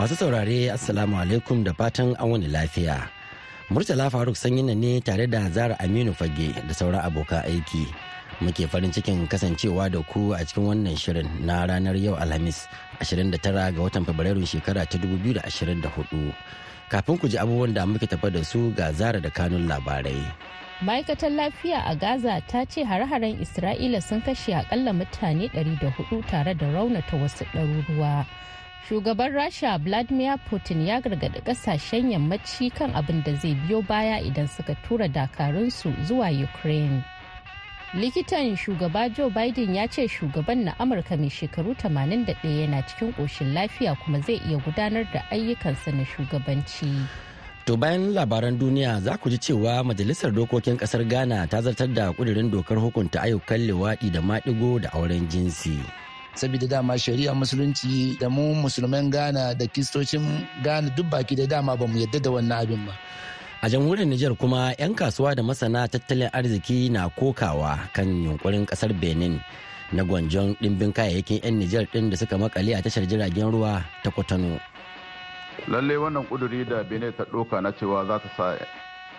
Masu 0.00 0.16
saurare 0.16 0.72
Assalamu 0.72 1.20
alaikum 1.20 1.60
da 1.60 1.72
fatan 1.76 2.16
an 2.16 2.30
wani 2.32 2.48
lafiya. 2.48 3.04
Murtala 3.68 4.08
Faruk 4.10 4.32
sanyina 4.32 4.72
ne 4.74 4.96
tare 5.04 5.26
da 5.28 5.44
Zara 5.52 5.76
Aminu 5.76 6.14
Fage 6.16 6.56
da 6.56 6.72
sauran 6.72 7.04
abokan 7.04 7.44
aiki. 7.44 7.84
Muke 8.40 8.64
farin 8.66 8.88
cikin 8.90 9.28
kasancewa 9.28 9.92
da 9.92 10.00
ku 10.08 10.32
a 10.32 10.40
cikin 10.40 10.64
wannan 10.72 10.96
shirin 10.96 11.28
na 11.44 11.66
ranar 11.68 11.92
yau 12.00 12.16
Alhamis 12.16 12.64
29 13.04 13.36
ga 13.44 13.76
watan 13.76 14.06
Fabrairu 14.08 14.40
shekara 14.48 14.88
ta 14.88 14.96
2024. 14.96 16.32
Kafin 16.88 17.18
ku 17.20 17.28
ji 17.28 17.36
abubuwan 17.36 17.74
da 17.76 17.84
muke 17.84 18.08
tafa 18.08 18.32
da 18.32 18.40
su 18.42 18.72
ga 18.72 18.92
Zara 18.96 19.20
da 19.20 19.28
kanun 19.28 19.68
labarai. 19.68 20.24
ma'aikatar 20.80 21.28
lafiya 21.28 21.84
a 21.84 21.92
gaza 21.94 22.40
ta 22.48 22.64
ce 22.64 22.80
hare-haren 22.88 23.36
isra'ila 23.44 24.00
sun 24.00 24.24
kashe 24.24 24.56
akalla 24.56 24.96
mutane 24.96 25.52
400 25.52 26.24
tare 26.24 26.54
da 26.56 26.66
raunata 26.72 27.20
wasu 27.20 27.44
ɗaruruwa 27.52 28.24
shugaban 28.88 29.32
rasha 29.32 29.78
vladimir 29.78 30.38
putin 30.50 30.86
ya 30.86 31.00
gargaɗi 31.00 31.40
ƙasashen 31.44 32.10
yammaci 32.12 32.70
kan 32.74 32.90
abin 32.94 33.22
da 33.24 33.34
zai 33.34 33.54
biyo 33.54 33.82
baya 33.82 34.20
idan 34.20 34.48
suka 34.48 34.74
tura 34.88 35.08
dakarunsu 35.08 35.92
zuwa 36.06 36.30
ukraine 36.30 37.02
likitan 37.94 38.56
shugaba 38.56 39.08
joe 39.08 39.30
biden 39.30 39.74
ya 39.74 39.86
ce 39.86 40.08
shugaban 40.08 40.64
na 40.64 40.74
amurka 40.78 41.16
mai 41.16 41.28
shekaru 41.30 41.74
81 41.74 42.60
yana 42.60 42.82
cikin 42.86 43.12
ƙoshin 43.12 43.54
lafiya 43.54 43.94
kuma 44.04 44.20
zai 44.20 44.40
iya 44.48 44.58
gudanar 44.58 45.04
da 45.12 45.22
ayyukansa 45.30 45.92
na 45.92 46.04
shugabanci 46.04 47.06
To 47.70 47.76
bayan 47.76 48.10
labaran 48.16 48.58
duniya 48.58 48.98
za 49.04 49.14
ku 49.20 49.30
ji 49.30 49.38
cewa 49.38 49.84
majalisar 49.84 50.32
dokokin 50.32 50.74
ƙasar 50.80 51.04
Ghana 51.06 51.46
ta 51.46 51.60
zartar 51.62 51.86
da 51.94 52.10
kudirin 52.12 52.50
dokar 52.50 52.78
hukunta 52.80 53.20
ayyukan 53.22 53.60
lewaɗi 53.62 54.10
da 54.10 54.20
maɗigo 54.20 54.80
da 54.82 54.88
auren 54.96 55.28
jinsi. 55.28 55.78
Saboda 56.34 56.66
dama 56.66 56.98
shari'a 56.98 57.34
musulunci 57.34 58.18
da 58.20 58.28
mu 58.28 58.54
musulman 58.54 59.10
ghana 59.10 59.54
da 59.54 59.66
kistocin 59.66 60.22
ghana 60.62 60.90
duk 60.96 61.06
baki 61.10 61.36
da 61.36 61.46
dama 61.46 61.76
ba 61.76 61.86
mu 61.86 61.98
yadda 61.98 62.18
da 62.22 62.30
wannan 62.30 62.58
abin 62.62 62.82
ba. 62.86 62.94
A 63.62 63.68
jamhuriyar 63.68 64.08
Nijar 64.08 64.32
kuma 64.40 64.72
'yan 64.78 64.94
kasuwa 64.96 65.36
da 65.36 65.42
masana 65.44 65.84
tattalin 65.88 66.32
arziki 66.32 66.88
na 66.88 67.08
kokawa 67.12 67.76
kan 67.92 68.08
yunkurin 68.08 68.64
ƙasar 68.64 68.92
benin 68.96 69.36
na 69.92 70.00
gwanjon 70.02 70.56
ɗimbin 70.62 70.92
kayayyakin 70.96 71.44
'yan 71.44 71.58
Nijar 71.60 71.84
ɗin 71.92 72.08
da 72.10 72.16
suka 72.16 72.38
makale 72.38 72.72
a 72.72 72.80
tashar 72.82 73.04
jiragen 73.04 73.52
ruwa 73.52 73.84
ta 74.02 74.08
kwatano. 74.10 74.56
Lallai 75.68 75.96
wannan 76.00 76.24
kuduri 76.24 76.64
da 76.64 76.80
benin 76.82 77.12
ta 77.12 77.24
ɗauka 77.28 77.60
na 77.60 77.68
cewa 77.76 78.06
za 78.08 78.16
ta 78.18 78.28
sa 78.36 78.46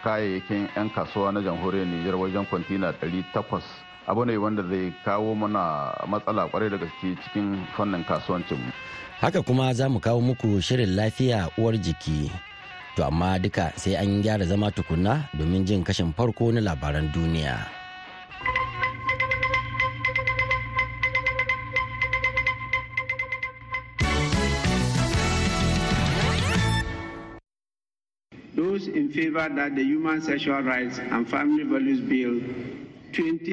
kayayyakin 0.03 0.73
'yan 0.75 0.89
kasuwa 0.89 1.31
na 1.37 1.41
jamhuriyar 1.45 1.85
Nijar 1.85 2.15
wajen 2.17 2.45
kwantina 2.49 2.89
800 2.97 3.90
abu 4.11 4.25
ne 4.27 4.35
wanda 4.37 4.63
zai 4.63 4.91
kawo 5.05 5.31
mana 5.35 5.95
matsala 6.07 6.43
ƙwarai 6.51 6.69
da 6.69 6.77
gaske 6.77 7.15
cikin 7.23 7.63
fannin 7.77 8.03
kasuwancinmu. 8.03 8.71
Haka 9.21 9.41
kuma 9.41 9.73
za 9.73 9.87
mu 9.89 9.99
kawo 9.99 10.19
muku 10.21 10.59
shirin 10.61 10.95
lafiya 10.95 11.47
uwar 11.57 11.77
jiki. 11.79 12.27
To 12.97 13.05
amma 13.07 13.39
duka 13.39 13.71
sai 13.79 13.95
an 13.95 14.21
gyara 14.21 14.43
zama 14.45 14.67
tukunna 14.71 15.29
domin 15.37 15.63
jin 15.65 15.83
kashin 15.83 16.11
farko 16.13 16.51
na 16.51 16.59
labaran 16.59 17.07
duniya. 17.15 17.55
Those 28.55 28.87
in 28.91 29.07
favor 29.15 29.47
that 29.55 29.75
the 29.75 29.83
Human 29.83 30.21
Sexual 30.21 30.63
Rights 30.63 30.99
and 30.99 31.23
Family 31.29 31.63
Values 31.63 32.01
Bill 32.01 32.41
20 33.13 33.51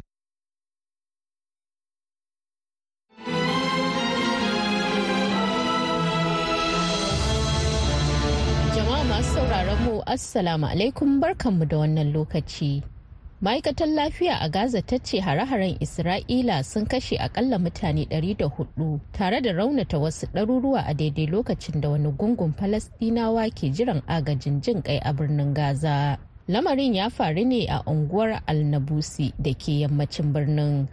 assalamu 10.09 10.65
alaikum 10.67 11.19
barkanmu 11.21 11.65
da 11.69 11.77
wannan 11.77 12.09
lokaci. 12.13 12.81
Ma'aikatar 13.41 13.87
lafiya 13.87 14.41
a 14.41 14.49
gaza 14.49 14.81
ta 14.81 14.97
ce 14.97 15.19
hare-haren 15.21 15.77
isra'ila 15.79 16.63
sun 16.65 16.85
kashe 16.85 17.13
akalla 17.17 17.59
mutane 17.61 18.03
104 18.09 18.99
tare 19.13 19.41
da 19.41 19.51
raunata 19.53 19.97
wasu 20.01 20.25
ɗaruruwa 20.33 20.81
a 20.87 20.93
daidai 20.93 21.27
lokacin 21.29 21.81
da 21.81 21.89
wani 21.89 22.11
gungun 22.11 22.53
falasdinawa 22.57 23.49
ke 23.53 23.69
jiran 23.69 24.01
agajin 24.07 24.61
jin 24.61 24.81
kai 24.81 24.97
a 24.97 25.13
birnin 25.13 25.53
gaza. 25.53 26.17
Lamarin 26.49 26.95
ya 26.95 27.09
faru 27.09 27.45
ne 27.45 27.67
a 27.69 27.83
unguwar 27.85 28.41
alnabusi 28.47 29.31
da 29.39 29.53
ke 29.53 29.85
yammacin 29.85 30.33
birnin. 30.33 30.87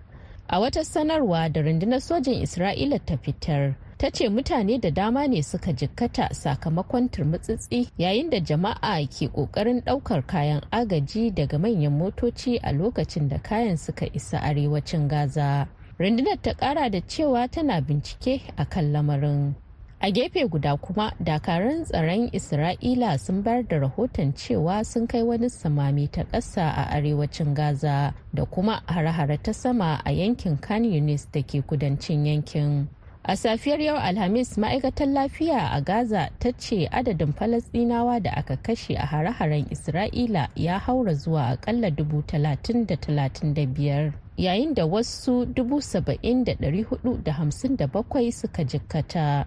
A 0.49 0.61
wata 0.61 0.85
sanarwa 0.85 1.49
da 1.53 1.63
rundunar 1.65 2.01
sojin 2.05 2.43
isra'ila 2.45 3.01
ta 3.05 3.17
fitar 3.17 3.75
ta 3.99 4.11
ce 4.11 4.29
mutane 4.29 4.79
da 4.79 4.91
dama 4.91 5.27
ne 5.27 5.43
suka 5.43 5.73
jikkata 5.73 6.29
sakamakon 6.35 7.09
turmutsitsi 7.09 7.89
yayin 7.99 8.31
da 8.31 8.39
jama'a 8.41 9.07
ke 9.09 9.29
ƙoƙarin 9.29 9.81
ɗaukar 9.85 10.27
kayan 10.27 10.61
agaji 10.71 11.31
daga 11.35 11.59
manyan 11.59 11.93
motoci 11.99 12.59
a 12.63 12.73
lokacin 12.73 13.29
da 13.29 13.39
kayan 13.39 13.77
suka 13.77 14.07
isa 14.13 14.39
arewacin 14.43 15.09
gaza. 15.09 15.67
Rundunar 15.99 16.37
ta 16.43 16.53
kara 16.55 16.91
da 16.91 17.01
cewa 17.01 17.49
tana 17.51 17.81
bincike 17.81 18.43
a 18.59 18.67
kan 18.67 18.93
lamarin. 18.93 19.55
A 20.01 20.11
gefe 20.13 20.45
guda 20.51 20.77
kuma 20.77 21.13
dakarun 21.19 21.85
tsaron 21.89 22.29
isra'ila 22.33 23.19
sun 23.19 23.43
bayar 23.43 23.63
da 23.69 23.77
rahoton 23.79 24.35
cewa 24.37 24.85
sun 24.85 25.07
kai 25.07 25.23
wani 25.23 25.49
samami 25.49 26.11
ta 26.13 26.23
ƙasa 26.25 26.69
a 26.69 26.85
arewacin 26.93 27.55
gaza 27.55 28.13
da 28.35 28.45
kuma 28.45 28.83
hare-hare 28.87 29.43
ta 29.43 29.53
sama 29.53 30.03
a 30.05 30.11
yankin 30.13 30.61
kan 30.61 30.85
yunis 30.85 31.25
da 31.33 31.41
ke 31.41 31.65
kudancin 31.65 32.27
yankin. 32.27 32.89
A 33.29 33.35
safiyar 33.37 33.81
yau 33.81 33.97
alhamis 33.99 34.55
ma'aikatar 34.59 35.09
lafiya 35.09 35.71
a 35.75 35.81
gaza 35.81 36.31
ta 36.39 36.51
ce 36.59 36.87
adadin 36.93 37.33
falasdinawa 37.33 38.23
da 38.23 38.31
aka 38.37 38.57
kashe 38.57 38.95
a 38.95 39.07
hare-haren 39.07 39.67
isra'ila 39.71 40.49
ya 40.55 40.79
haura 40.79 41.15
zuwa 41.15 41.47
akalla 41.49 41.91
dubu 41.91 42.23
talatin 42.23 42.87
da 42.87 42.97
talatin 42.97 43.55
da 43.55 43.67
biyar 43.67 44.13
yayin 44.37 44.75
da 44.75 44.87
wasu 44.87 45.47
dubu 45.47 45.83
saba'in 45.83 46.45
da 46.45 46.55
dari 46.55 46.83
huɗu 46.85 47.23
da 47.25 47.33
hamsin 47.33 47.77
da 47.77 47.87
bakwai 47.87 48.33
suka 48.33 48.65
jikkata. 48.65 49.47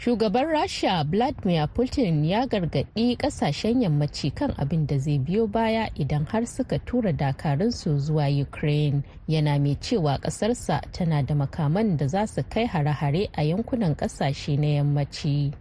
Shugaban 0.00 0.46
rasha 0.46 1.04
vladimir 1.04 1.68
putin 1.68 2.24
ya 2.24 2.46
gargaɗi 2.46 3.16
ƙasashen 3.16 3.82
yammaci 3.82 4.30
kan 4.34 4.50
abin 4.58 4.86
da 4.86 4.98
zai 4.98 5.18
biyo 5.18 5.46
baya 5.46 5.90
idan 5.94 6.24
har 6.26 6.46
suka 6.46 6.78
tura 6.78 7.12
dakarunsu 7.12 7.98
zuwa 7.98 8.28
ukraine. 8.42 9.02
Yana 9.28 9.58
mai 9.60 9.76
cewa 9.76 10.18
ƙasarsa 10.18 10.80
tana 10.92 11.22
da 11.22 11.34
makaman 11.34 11.96
da 11.98 12.06
za 12.08 12.26
su 12.26 12.42
kai 12.48 12.64
hare-hare 12.66 13.28
a 13.36 13.42
yankunan 13.42 13.94
ƙasashe 13.94 14.58
na 14.58 14.66
yammaci. 14.80 15.52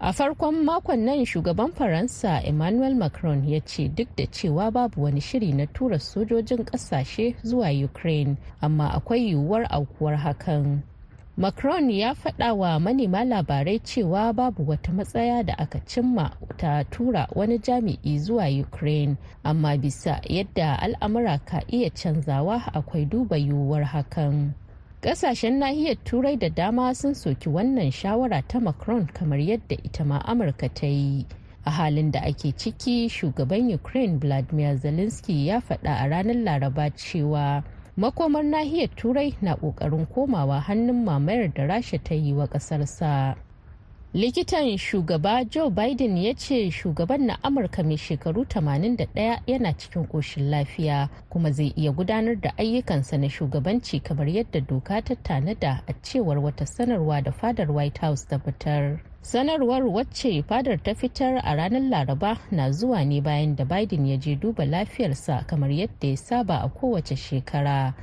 A 0.00 0.12
farkon 0.12 0.64
makon 0.64 1.04
nan 1.04 1.24
shugaban 1.26 1.72
faransa 1.74 2.40
emmanuel 2.46 2.94
macron 2.94 3.42
ya 3.48 3.58
ce 3.66 3.88
duk 3.88 4.14
da 4.16 4.26
cewa 4.26 4.70
babu 4.72 5.02
wani 5.02 5.20
shiri 5.20 5.52
na 5.52 5.66
tura 5.74 5.98
sojojin 5.98 6.64
ƙasashe 6.64 7.34
zuwa 7.42 7.70
ukraine 7.84 8.36
amma 8.62 8.90
akwai 8.94 9.26
yiwuwar 9.34 9.66
aukuwar 9.70 10.14
hakan. 10.16 10.82
Macron 11.38 11.90
ya 11.90 12.14
faɗa 12.14 12.52
wa 12.54 12.80
manema 12.80 13.24
labarai 13.24 13.78
cewa 13.78 14.32
babu 14.32 14.68
wata 14.70 14.92
matsaya 14.92 15.42
da 15.42 15.54
aka 15.58 15.78
cimma 15.86 16.30
ta 16.56 16.82
tura 16.84 17.28
wani 17.34 17.58
jami'i 17.58 18.18
zuwa 18.18 18.48
ukraine 18.60 19.16
amma 19.44 19.76
bisa 19.76 20.20
yadda 20.28 20.78
al'amura 20.82 21.38
ka 21.38 21.62
iya 21.70 21.90
canzawa 21.90 22.62
akwai 22.74 23.04
duba 23.04 23.36
yiwuwar 23.36 23.84
hakan. 23.84 24.52
Kasashen 25.00 25.58
nahiyar 25.58 25.96
turai 26.04 26.36
da 26.36 26.48
dama 26.48 26.94
sun 26.94 27.14
soki 27.14 27.48
wannan 27.48 27.90
shawara 27.92 28.42
ta 28.48 28.58
macron 28.58 29.06
kamar 29.06 29.38
yadda 29.38 29.76
ita 29.84 30.04
ma 30.04 30.18
amurka 30.26 30.68
ta 30.74 30.86
yi. 30.86 31.24
A 31.66 31.70
halin 31.70 32.10
da 32.10 32.20
ake 32.20 32.50
ciki 32.56 33.08
shugaban 33.08 33.70
ukraine 33.74 34.18
vladimir 34.18 34.74
zelensky 34.76 35.46
ya 35.46 35.60
faɗa 35.60 36.02
a 36.02 36.08
ranar 36.10 36.34
laraba 36.34 36.90
cewa 36.90 37.62
makomar 37.98 38.44
nahiyar 38.44 38.88
turai 38.96 39.34
na 39.42 39.54
ƙoƙarin 39.56 40.06
komawa 40.06 40.60
hannun 40.60 41.04
mamayar 41.04 41.50
da 41.54 41.66
rasha 41.66 41.98
ta 41.98 42.14
yi 42.14 42.32
wa 42.32 42.46
kasarsa 42.46 43.34
likitan 44.14 44.78
shugaba 44.78 45.44
joe 45.44 45.70
biden 45.70 46.16
ya 46.18 46.34
ce 46.34 46.70
shugaban 46.70 47.26
na 47.26 47.42
amurka 47.44 47.82
mai 47.82 47.96
shekaru 47.98 48.42
81 48.42 49.40
yana 49.46 49.72
cikin 49.72 50.04
koshin 50.06 50.50
lafiya 50.50 51.08
kuma 51.28 51.50
zai 51.50 51.72
iya 51.76 51.92
gudanar 51.92 52.40
da 52.40 52.52
ayyukansa 52.58 53.18
na 53.18 53.28
shugabanci 53.30 54.00
kamar 54.00 54.28
yadda 54.28 54.60
doka 54.60 55.02
ta 55.02 55.14
tanada 55.16 55.82
a 55.86 55.92
cewar 56.02 56.38
wata 56.38 56.66
sanarwa 56.66 57.20
da 57.22 57.32
fadar 57.32 57.70
white 57.70 57.98
house 58.00 58.24
ta 58.28 58.38
fitar. 58.38 59.00
Sanarwar 59.22 59.82
wacce 59.84 60.42
fadar 60.42 60.82
ta 60.82 60.94
fitar 60.94 61.40
a 61.44 61.54
ranar 61.56 61.82
laraba 61.82 62.38
na 62.50 62.70
zuwa 62.72 63.04
ne 63.04 63.20
bayan 63.20 63.56
da 63.56 63.64
biden 63.64 64.06
ya 64.06 64.16
je 64.16 64.36
duba 64.36 64.64
lafiyarsa 64.64 65.44
kamar 65.46 65.70
yadda 65.70 66.08
ya 66.08 66.16
saba 66.16 66.60
a 66.62 66.68
kowace 66.68 67.16
shekara 67.16 67.94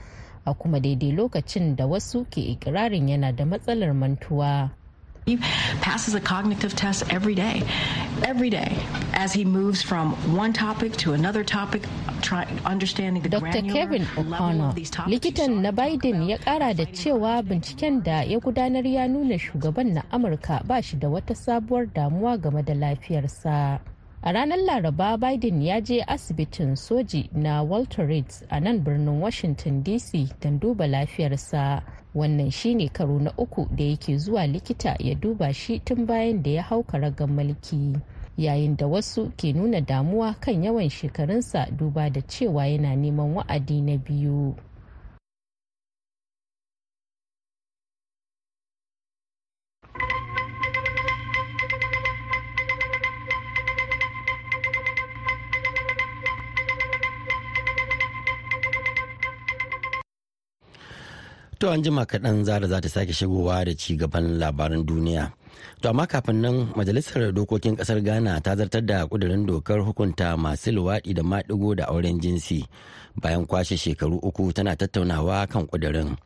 a 0.46 0.54
kuma 0.54 0.80
daidai 0.80 1.12
lokacin 1.12 1.76
da 1.76 1.88
wasu 1.88 2.26
ke 2.30 2.42
ikirarin 2.42 3.10
yana 3.10 3.32
da 3.34 3.46
matsalar 3.46 3.94
mantuwa. 3.94 4.70
He 5.26 5.38
passes 5.82 6.14
a 6.14 6.20
cognitive 6.22 6.76
test 6.76 7.02
every 7.12 7.34
day, 7.34 7.64
every 8.24 8.52
day, 8.52 8.78
as 9.14 9.34
he 9.34 9.44
moves 9.44 9.82
from 9.82 10.14
one 10.38 10.54
topic 10.54 10.96
to 10.98 11.14
another 11.14 11.44
topic, 11.44 11.82
try, 12.22 12.46
understanding 12.64 13.24
the 13.24 13.30
Dr. 13.30 13.64
Kevin 13.64 14.06
O'Connor, 14.18 14.74
likitan 15.10 15.62
na 15.66 15.72
Biden 15.72 16.30
ya 16.30 16.38
kara 16.38 16.76
da 16.76 16.86
cewa 16.86 17.42
binciken 17.42 18.04
da 18.04 18.22
ya 18.22 18.38
gudanar 18.40 18.86
ya 18.86 19.08
nuna 19.08 19.40
shugaban 19.42 19.94
na 19.98 20.02
Amurka 20.14 20.62
ba 20.68 20.80
shi 20.84 20.96
da 20.98 21.08
wata 21.10 21.34
sabuwar 21.34 21.88
damuwa 21.90 22.38
game 22.38 22.62
da 22.62 22.74
lafiyarsa. 22.76 23.80
A 24.28 24.32
ranar 24.34 24.58
laraba 24.60 25.18
biden 25.18 25.62
ya 25.62 25.82
je 25.82 26.04
asibitin 26.04 26.76
soji 26.76 27.30
na 27.34 27.62
walter 27.64 28.08
reed 28.08 28.26
a 28.50 28.60
nan 28.60 28.80
birnin 28.84 29.22
washington 29.22 29.84
dc 29.84 30.28
don 30.42 30.60
duba 30.60 30.88
lafiyarsa. 30.88 31.82
Wannan 32.16 32.52
shine 32.52 32.90
karo 32.90 33.20
na 33.20 33.32
uku 33.38 33.68
da 33.76 33.84
yake 33.84 34.18
zuwa 34.18 34.48
likita 34.48 34.96
ya 35.00 35.16
duba 35.16 35.54
shi 35.54 35.80
tun 35.80 36.06
bayan 36.06 36.44
da 36.44 36.52
ya 36.52 36.64
hau 36.64 36.84
karagar 36.84 37.28
mulki. 37.28 37.98
Yayin 38.38 38.78
da 38.78 38.88
wasu 38.88 39.32
ke 39.38 39.54
nuna 39.54 39.82
damuwa 39.82 40.34
kan 40.34 40.64
yawan 40.64 40.90
shekarunsa 40.90 41.68
duba 41.72 42.10
da 42.10 42.22
cewa 42.22 42.68
yana 42.68 42.96
neman 42.96 43.34
wa'adi 43.36 43.82
na 43.82 43.98
biyu. 43.98 44.56
To 61.60 61.72
an 61.72 61.80
jima 61.84 62.04
kaɗan 62.06 62.44
zara 62.44 62.68
za 62.68 62.82
ta 62.82 62.90
sake 62.90 63.14
shigowa 63.14 63.64
da 63.66 63.72
ci 63.74 63.96
gaban 63.96 64.40
labaran 64.40 64.84
duniya. 64.86 65.32
To 65.82 65.90
amma 65.90 66.04
kafin 66.08 66.42
nan 66.42 66.68
majalisar 66.76 67.32
dokokin 67.32 67.78
ƙasar 67.80 68.04
Ghana 68.04 68.42
ta 68.44 68.56
zartar 68.56 68.82
da 68.86 69.08
ƙudurin 69.08 69.46
dokar 69.48 69.80
hukunta 69.80 70.36
masu 70.38 70.72
luwaɗi 70.76 71.14
da 71.16 71.24
maɗigo 71.24 71.76
da 71.76 71.86
auren 71.88 72.20
jinsi 72.20 72.66
bayan 73.16 73.46
kwashe 73.48 73.78
shekaru 73.80 74.20
uku 74.20 74.52
tana 74.52 74.76
tattaunawa 74.76 75.48
kan 75.48 75.64
ƙudurin. 75.68 76.18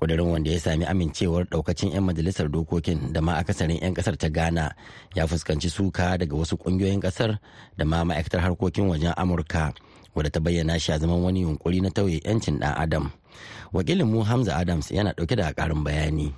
Ƙudurin 0.00 0.32
wanda 0.32 0.50
ya 0.50 0.58
sami 0.58 0.84
amincewar 0.88 1.44
ɗaukacin 1.52 1.92
'yan 1.92 2.04
majalisar 2.08 2.48
dokokin 2.48 3.12
da 3.12 3.20
ma 3.20 3.36
akasarin 3.44 3.76
'yan 3.82 3.92
ƙasar 3.94 4.16
ta 4.16 4.28
Ghana 4.32 4.72
ya 5.14 5.26
fuskanci 5.26 5.68
suka 5.68 6.16
daga 6.16 6.32
wasu 6.36 6.56
ƙungiyoyin 6.56 7.00
ƙasar 7.04 7.38
da 7.76 7.84
ma 7.84 8.04
ma'aikatar 8.04 8.40
harkokin 8.40 8.88
wajen 8.88 9.12
Amurka 9.20 9.74
wadda 10.14 10.30
ta 10.30 10.40
bayyana 10.40 10.78
shi 10.78 10.92
a 10.92 10.98
zaman 10.98 11.20
wani 11.22 11.42
yunkuri 11.42 11.80
na 11.80 11.90
tauye 11.90 12.20
'yancin 12.24 12.58
ɗan 12.60 12.74
Adam. 12.76 13.10
wakilin 13.72 14.06
mu 14.06 14.20
hamza 14.22 14.56
adams 14.56 14.90
yana 14.92 15.12
ɗauke 15.16 15.36
da 15.36 15.52
karin 15.56 15.84
bayani 15.84 16.34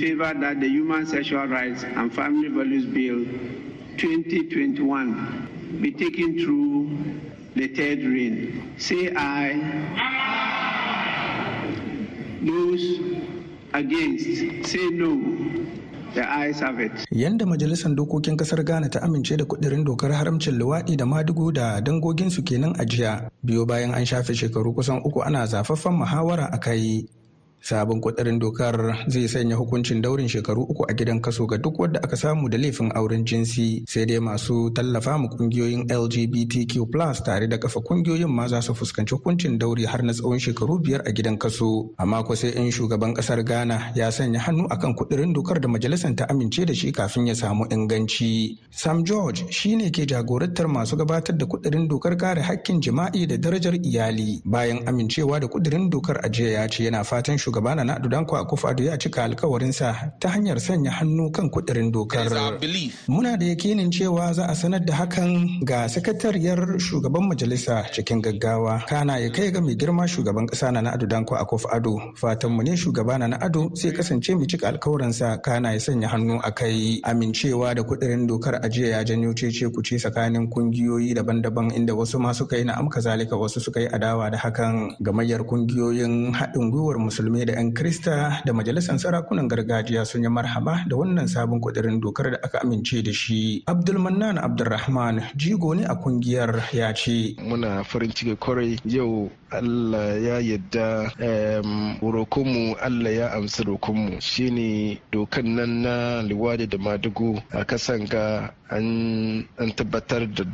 favor 0.00 0.32
that 0.40 0.60
the 0.60 0.68
Human 0.68 1.04
Sexual 1.04 1.46
Rights 1.52 1.84
and 1.84 2.08
Family 2.12 2.48
Values 2.48 2.86
Bill 2.88 3.20
2021 4.00 5.76
be 5.84 5.92
taken 5.92 6.38
through 6.40 6.88
the 7.54 7.68
third 7.68 8.00
reading, 8.00 8.72
say 8.80 9.12
aye. 9.14 9.60
Those 12.40 12.84
against, 13.76 14.64
say 14.72 14.88
no. 14.88 15.12
Yanda 16.10 17.46
Majalisar 17.46 17.94
Dokokin 17.94 18.34
Kasar 18.36 18.64
Ghana 18.66 18.88
ta 18.88 18.98
amince 19.06 19.36
da 19.38 19.44
kudirin 19.44 19.84
dokar 19.86 20.10
haramcin 20.10 20.58
luwaɗi 20.58 20.96
da 20.98 21.06
madugu 21.06 21.52
da 21.54 21.78
dangoginsu 21.80 22.42
kenan 22.42 22.74
a 22.80 22.84
jiya, 22.84 23.30
biyo 23.46 23.62
bayan 23.64 23.94
an 23.94 24.02
shafe 24.04 24.34
shekaru 24.34 24.74
kusan 24.74 24.98
uku 25.06 25.22
ana 25.22 25.46
zafaffen 25.46 25.94
muhawara 26.02 26.50
a 26.52 26.58
kai. 26.58 27.06
Sabon 27.60 28.00
kudirin 28.00 28.38
dokar 28.40 29.04
zai 29.08 29.28
sanya 29.28 29.56
hukuncin 29.56 30.00
daurin 30.02 30.28
shekaru 30.28 30.62
uku 30.64 30.84
a 30.88 30.92
gidan 30.96 31.20
kaso 31.20 31.46
ga 31.46 31.56
duk 31.60 31.76
wadda 31.78 32.00
aka 32.02 32.16
samu 32.16 32.48
da 32.48 32.58
laifin 32.58 32.90
auren 32.96 33.24
jinsi. 33.24 33.84
Sai 33.86 34.04
dai 34.06 34.18
masu 34.18 34.70
tallafa 34.72 35.18
mu 35.20 35.28
ƙungiyoyin 35.28 35.84
lgbtq 35.88 36.80
tare 37.24 37.46
da 37.48 37.58
kafa 37.58 37.80
ƙungiyoyin 37.80 38.28
ma 38.28 38.48
za 38.48 38.60
su 38.62 38.74
fuskanci 38.74 39.14
hukuncin 39.14 39.58
dauri 39.58 39.84
har 39.84 40.02
na 40.02 40.12
tsawon 40.12 40.38
shekaru 40.40 40.80
biyar 40.80 41.02
a 41.06 41.12
gidan 41.12 41.38
kaso. 41.38 41.90
Amma 41.98 42.22
ko 42.24 42.34
sai 42.34 42.48
in 42.56 42.70
shugaban 42.72 43.14
ƙasar 43.14 43.44
ghana 43.44 43.92
ya 43.94 44.10
sanya 44.10 44.40
hannu 44.40 44.66
akan 44.70 44.94
kudirin 44.96 45.32
dokar 45.34 45.60
da 45.60 45.68
majalisar 45.68 46.16
ta 46.16 46.24
amince 46.32 46.64
da 46.66 46.72
shi 46.74 46.92
kafin 46.92 47.26
ya 47.26 47.34
samu 47.34 47.66
inganci. 47.70 48.56
Sam 48.70 49.04
george 49.04 49.44
shine 49.52 49.90
ke 49.92 50.06
jagorantar 50.08 50.66
masu 50.68 50.96
gabatar 50.96 51.36
da 51.36 51.46
kudirin 51.46 51.88
dokar 51.88 52.16
kare 52.16 52.40
hakkin 52.40 52.80
jima'i 52.80 53.26
da 53.28 53.36
darajar 53.36 53.74
iyali. 53.76 54.40
Bayan 54.44 54.86
amincewa 54.88 55.40
da 55.40 55.46
kudirin 55.48 55.90
dokar 55.90 56.16
a 56.24 56.28
jiya 56.28 56.50
ya 56.62 56.68
ce 56.68 56.84
yana 56.88 57.04
fatan 57.04 57.36
shugaba 57.50 57.74
na 57.74 57.84
Nadu 57.84 58.08
Danko 58.08 58.36
Akufo-Addo 58.36 58.84
ya 58.84 58.96
cika 58.98 59.24
alkawarinsa 59.24 60.12
ta 60.20 60.28
hanyar 60.28 60.60
sanya 60.60 60.90
hannu 60.90 61.30
kan 61.32 61.50
kudirin 61.50 61.90
dokar. 61.92 62.30
Muna 63.08 63.36
da 63.36 63.46
yakinin 63.46 63.90
cewa 63.90 64.32
za 64.32 64.46
a 64.46 64.54
sanar 64.54 64.84
da 64.86 64.94
hakan 64.94 65.64
ga 65.64 65.88
sakatariyar 65.88 66.78
shugaban 66.78 67.26
majalisa 67.26 67.82
cikin 67.92 68.22
gaggawa. 68.22 68.86
Kana 68.86 69.18
ya 69.18 69.30
kai 69.30 69.50
ga 69.50 69.60
mai 69.60 69.74
girma 69.74 70.06
shugaban 70.06 70.46
kasa 70.48 70.70
na 70.70 70.80
Nadu 70.80 71.06
Danko 71.08 71.34
Akufo-Addo. 71.34 72.14
Fatan 72.16 72.52
mu 72.54 72.62
ne 72.62 72.76
shugaba 72.76 73.18
na 73.18 73.36
Ado 73.40 73.70
sai 73.74 73.90
kasance 73.90 74.34
mu 74.38 74.46
cika 74.46 74.68
alkawarinsa 74.70 75.42
kana 75.42 75.72
ya 75.72 75.80
sanya 75.80 76.08
hannu 76.08 76.38
a 76.44 76.52
kai 76.52 77.00
amincewa 77.02 77.74
da 77.74 77.82
kudirin 77.82 78.26
dokar 78.28 78.60
ajiya 78.62 78.88
ya 78.98 79.04
janyo 79.04 79.34
cece 79.34 79.66
kuce 79.74 79.98
tsakanin 79.98 80.46
kungiyoyi 80.48 81.14
daban-daban 81.18 81.74
inda 81.74 81.94
wasu 81.94 82.18
ma 82.20 82.32
suka 82.32 82.56
yi 82.56 82.64
na'am 82.64 82.88
kazalika 82.88 83.34
wasu 83.36 83.60
suka 83.60 83.80
yi 83.80 83.88
adawa 83.88 84.30
da 84.30 84.38
hakan 84.38 84.94
gamayyar 85.00 85.40
ƙungiyoyin 85.42 86.32
haɗin 86.32 86.70
gwiwar 86.70 86.98
musulmi 87.00 87.39
da 87.46 87.52
'yan 87.54 87.72
Krista 87.72 88.42
da 88.44 88.52
majalisar 88.52 88.98
sarakunan 88.98 89.48
gargajiya 89.48 90.04
sun 90.06 90.22
yi 90.22 90.28
marhaba 90.28 90.84
da 90.88 90.96
wannan 90.96 91.28
sabon 91.28 91.60
kudirin 91.60 92.00
dokar 92.00 92.30
da 92.32 92.38
aka 92.42 92.58
amince 92.64 93.02
da 93.02 93.12
shi. 93.12 93.62
Abdulmannan 93.66 94.38
Abdulrahman 94.38 95.22
jigo 95.36 95.74
ne 95.74 95.84
a 95.84 95.94
ƙungiyar 95.94 96.72
ya 96.72 96.92
ce. 96.94 97.36
Muna 97.42 97.84
farin 97.84 98.10
ciki 98.10 98.36
ƙwarai 98.36 98.78
yau 98.84 99.30
Allah 99.50 100.14
ya 100.22 100.38
yadda 100.38 101.10
rokonmu 101.98 102.78
Allah 102.78 103.10
ya 103.10 103.26
amsa 103.34 103.66
rokonmu 103.66 104.22
shine 104.22 105.02
dokan 105.10 105.58
nan 105.58 105.82
na 105.82 106.22
liwadi 106.22 106.66
da 106.70 106.78
madugu 106.78 107.42
a 107.50 107.64
kasan 107.66 108.06
ga 108.06 108.54
an 108.70 109.42
tabbatar 109.74 110.26
da 110.30 110.44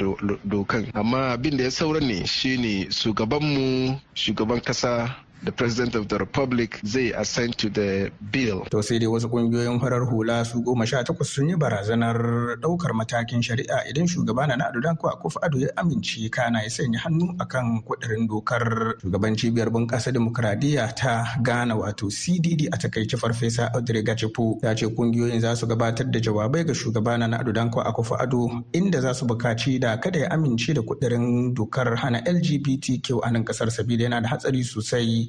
dokan 0.48 0.88
amma 0.96 1.36
abin 1.36 1.56
da 1.60 1.64
ya 1.68 1.70
saura 1.70 2.00
ne 2.00 2.24
shine 2.24 2.88
shugabanmu 2.90 4.00
shugaban 4.16 4.64
kasa 4.64 5.12
the 5.42 5.52
president 5.52 5.94
of 5.94 6.08
the 6.08 6.18
republic 6.18 6.80
zai 6.84 7.12
assent 7.16 7.56
to 7.58 7.68
the 7.70 8.10
bill. 8.30 8.64
To 8.70 8.82
sai 8.82 8.98
dai 8.98 9.06
wasu 9.06 9.28
ƙungiyoyin 9.28 9.80
farar 9.80 10.04
hula 10.08 10.44
su 10.44 10.62
goma 10.62 10.86
sha 10.86 11.02
takwas 11.04 11.26
sun 11.28 11.48
yi 11.48 11.54
barazanar 11.56 12.56
ɗaukar 12.60 12.92
matakin 12.94 13.42
shari'a 13.42 13.84
idan 13.90 14.06
shugaba 14.08 14.46
na 14.46 14.66
Ado 14.68 14.80
Danko 14.80 15.08
Akufo 15.08 15.38
Addo 15.42 15.58
ya 15.60 15.68
amince 15.76 16.30
kana 16.30 16.62
ya 16.62 16.68
sanya 16.70 16.98
hannu 16.98 17.36
akan 17.38 17.82
kudirin 17.84 18.26
dokar 18.28 18.96
shugaban 19.02 19.36
cibiyar 19.36 19.68
bunƙasa 19.70 20.12
demokradiyya 20.12 20.94
ta 20.96 21.36
Ghana 21.42 21.76
wato 21.76 22.08
CDD 22.10 22.66
a 22.72 22.76
taƙaice 22.76 23.16
farfesa 23.18 23.70
Audrey 23.74 24.02
Gachepo 24.02 24.58
ya 24.62 24.74
ce 24.74 24.86
ƙungiyoyin 24.86 25.40
za 25.40 25.54
su 25.56 25.66
gabatar 25.66 26.10
da 26.10 26.18
jawabai 26.20 26.64
ga 26.66 26.72
shugaba 26.74 27.18
na 27.18 27.38
Ado 27.38 27.52
Danko 27.52 27.80
Akufo 27.80 28.16
Addo 28.18 28.64
inda 28.72 29.00
za 29.00 29.12
su 29.14 29.26
buƙaci 29.26 29.80
da 29.80 29.96
kada 29.98 30.18
ya 30.18 30.28
amince 30.30 30.74
da 30.74 30.82
kudirin 30.82 31.54
dokar 31.54 31.94
hana 31.96 32.20
LGBTQ 32.26 33.20
a 33.22 33.30
nan 33.30 33.44
ƙasar 33.44 33.70
sabida 33.70 34.04
yana 34.08 34.22
da 34.22 34.28
hatsari 34.28 34.64
sosai 34.64 35.25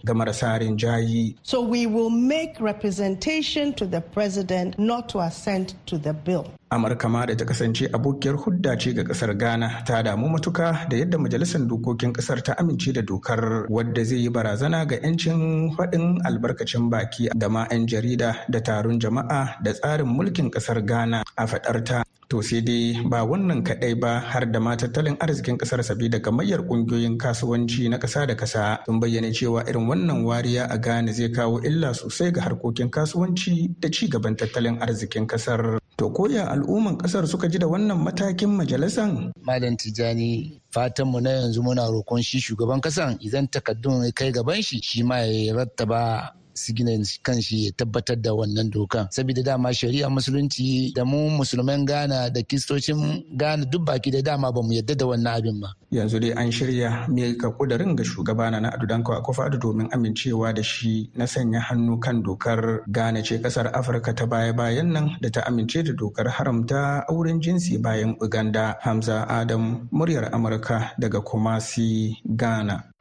So 1.44 1.62
we 1.62 1.88
will 1.88 2.10
make 2.10 2.60
representation 2.60 3.74
to 3.74 3.86
the 3.86 4.02
president 4.02 4.78
not 4.78 5.10
to 5.10 5.20
assent 5.20 5.76
to 5.88 5.98
the 5.98 6.14
bill. 6.14 6.52
Amurka 6.70 7.08
ma 7.10 7.26
da 7.26 7.36
ta 7.36 7.46
kasance 7.46 7.88
abokiyar 7.94 8.36
hudda 8.38 8.78
ce 8.78 8.94
ga 8.94 9.04
ƙasar 9.04 9.38
ghana 9.38 9.84
ta 9.86 10.02
damu 10.04 10.30
matuka 10.30 10.88
da 10.90 10.98
yadda 10.98 11.18
majalisar 11.18 11.62
dokokin 11.68 12.14
ƙasar 12.14 12.42
ta 12.44 12.54
amince 12.58 12.94
da 12.94 13.02
dokar 13.02 13.66
wadda 13.70 14.04
zai 14.06 14.18
yi 14.24 14.30
barazana 14.30 14.86
ga 14.86 14.96
'yancin 14.96 15.72
faɗin 15.78 16.22
albarkacin 16.26 16.90
baki 16.90 17.30
da 17.36 17.50
ma 17.50 17.68
'yan 17.72 17.88
jarida 17.88 18.36
da 18.50 18.60
taron 18.60 19.00
jama'a 19.00 19.58
da 19.64 19.74
tsarin 19.74 20.08
mulkin 20.08 20.50
ƙasar 20.52 20.86
ghana 20.86 21.24
a 21.36 21.48
faɗarta 21.48 22.04
To 22.28 22.44
sai 22.44 22.60
dai 22.60 23.00
ba 23.08 23.24
wannan 23.24 23.64
kaɗai 23.64 23.96
ba 23.96 24.20
har 24.20 24.52
da 24.52 24.60
ma 24.60 24.76
tattalin 24.76 25.16
arzikin 25.20 25.56
ƙasar 25.58 25.80
sabida 25.84 26.20
gamayyar 26.20 26.60
ƙungiyoyin 26.68 27.18
kasuwanci 27.18 27.88
na 27.90 27.98
ƙasa 28.00 28.28
da 28.28 28.36
ƙasa 28.36 28.84
sun 28.86 29.00
bayyana 29.00 29.32
cewa 29.32 29.64
irin 29.64 29.88
wannan 29.88 30.26
wariya 30.28 30.68
a 30.70 30.78
Ghana 30.78 31.14
zai 31.14 31.32
kawo 31.32 31.64
illa 31.64 31.94
sosai 31.94 32.32
ga 32.34 32.42
harkokin 32.42 32.90
kasuwanci 32.92 33.80
da 33.80 33.88
ci 33.90 34.10
gaban 34.10 34.36
tattalin 34.36 34.76
arzikin 34.82 35.24
ƙasar. 35.28 35.80
To 35.98 36.10
koya 36.12 36.52
al'umman 36.58 36.98
ƙasar 36.98 37.28
suka 37.28 37.48
ji 37.50 37.60
da 37.60 37.68
wannan 37.68 37.98
matakin 38.02 38.50
majalisan? 38.50 39.32
Malam 39.46 39.78
Tijjani 39.78 40.62
fatanmu 40.74 41.22
na 41.22 41.30
yanzu 41.30 41.62
muna 41.64 41.86
roƙon 41.88 42.22
shi 42.24 42.40
shugaban 42.42 42.82
ƙasan 42.82 43.18
idan 43.22 43.48
takaddun 43.48 44.12
kai 44.14 44.32
gaban 44.32 44.62
shi 44.62 44.82
shi 44.82 45.04
ma 45.04 45.18
ya 45.22 45.54
rattaba 45.54 46.34
sigina 46.58 46.92
kan 47.22 47.38
shi 47.42 47.66
ya 47.66 47.72
tabbatar 47.78 48.18
da 48.18 48.34
wannan 48.34 48.70
dokan. 48.74 49.08
Saboda 49.14 49.44
dama 49.46 49.70
shari'a 49.70 50.10
musulunci 50.10 50.90
da 50.94 51.06
mu 51.06 51.30
musulman 51.30 51.86
ghana 51.86 52.30
da 52.34 52.42
kistocin 52.42 53.24
ghana 53.38 53.66
duk 53.66 53.86
baki 53.86 54.12
da 54.12 54.22
dama 54.22 54.52
ba 54.52 54.62
mu 54.66 54.74
yadda 54.74 54.98
da 54.98 55.06
wannan 55.06 55.38
abin 55.38 55.62
ba. 55.62 55.70
Yanzu 55.94 56.20
dai 56.20 56.34
an 56.34 56.50
shirya 56.52 57.06
ka 57.38 57.50
kudarin 57.54 57.96
ga 57.96 58.04
shugaba 58.04 58.50
na 58.52 58.70
adu 58.74 58.88
danko 58.88 59.14
akufo 59.14 59.46
domin 59.62 59.88
amincewa 59.94 60.54
da 60.54 60.64
shi 60.64 61.10
na 61.16 61.26
sanya 61.28 61.60
hannu 61.62 62.00
kan 62.02 62.24
dokar 62.24 62.82
ghana 62.90 63.22
ce 63.24 63.38
ƙasar 63.38 63.70
afirka 63.74 64.14
ta 64.16 64.26
baya 64.26 64.54
bayan 64.54 64.92
nan 64.92 65.18
da 65.22 65.30
ta 65.30 65.42
amince 65.46 65.84
da 65.86 65.94
dokar 65.94 66.26
haramta 66.28 67.06
auren 67.08 67.40
jinsi 67.42 67.78
bayan 67.78 68.18
uganda. 68.20 68.76
Hamza 68.82 69.26
adam 69.30 69.88
muryar 69.94 70.34
amurka 70.34 70.92
daga 70.98 71.22
kumasi 71.22 72.18
ghana. 72.26 72.97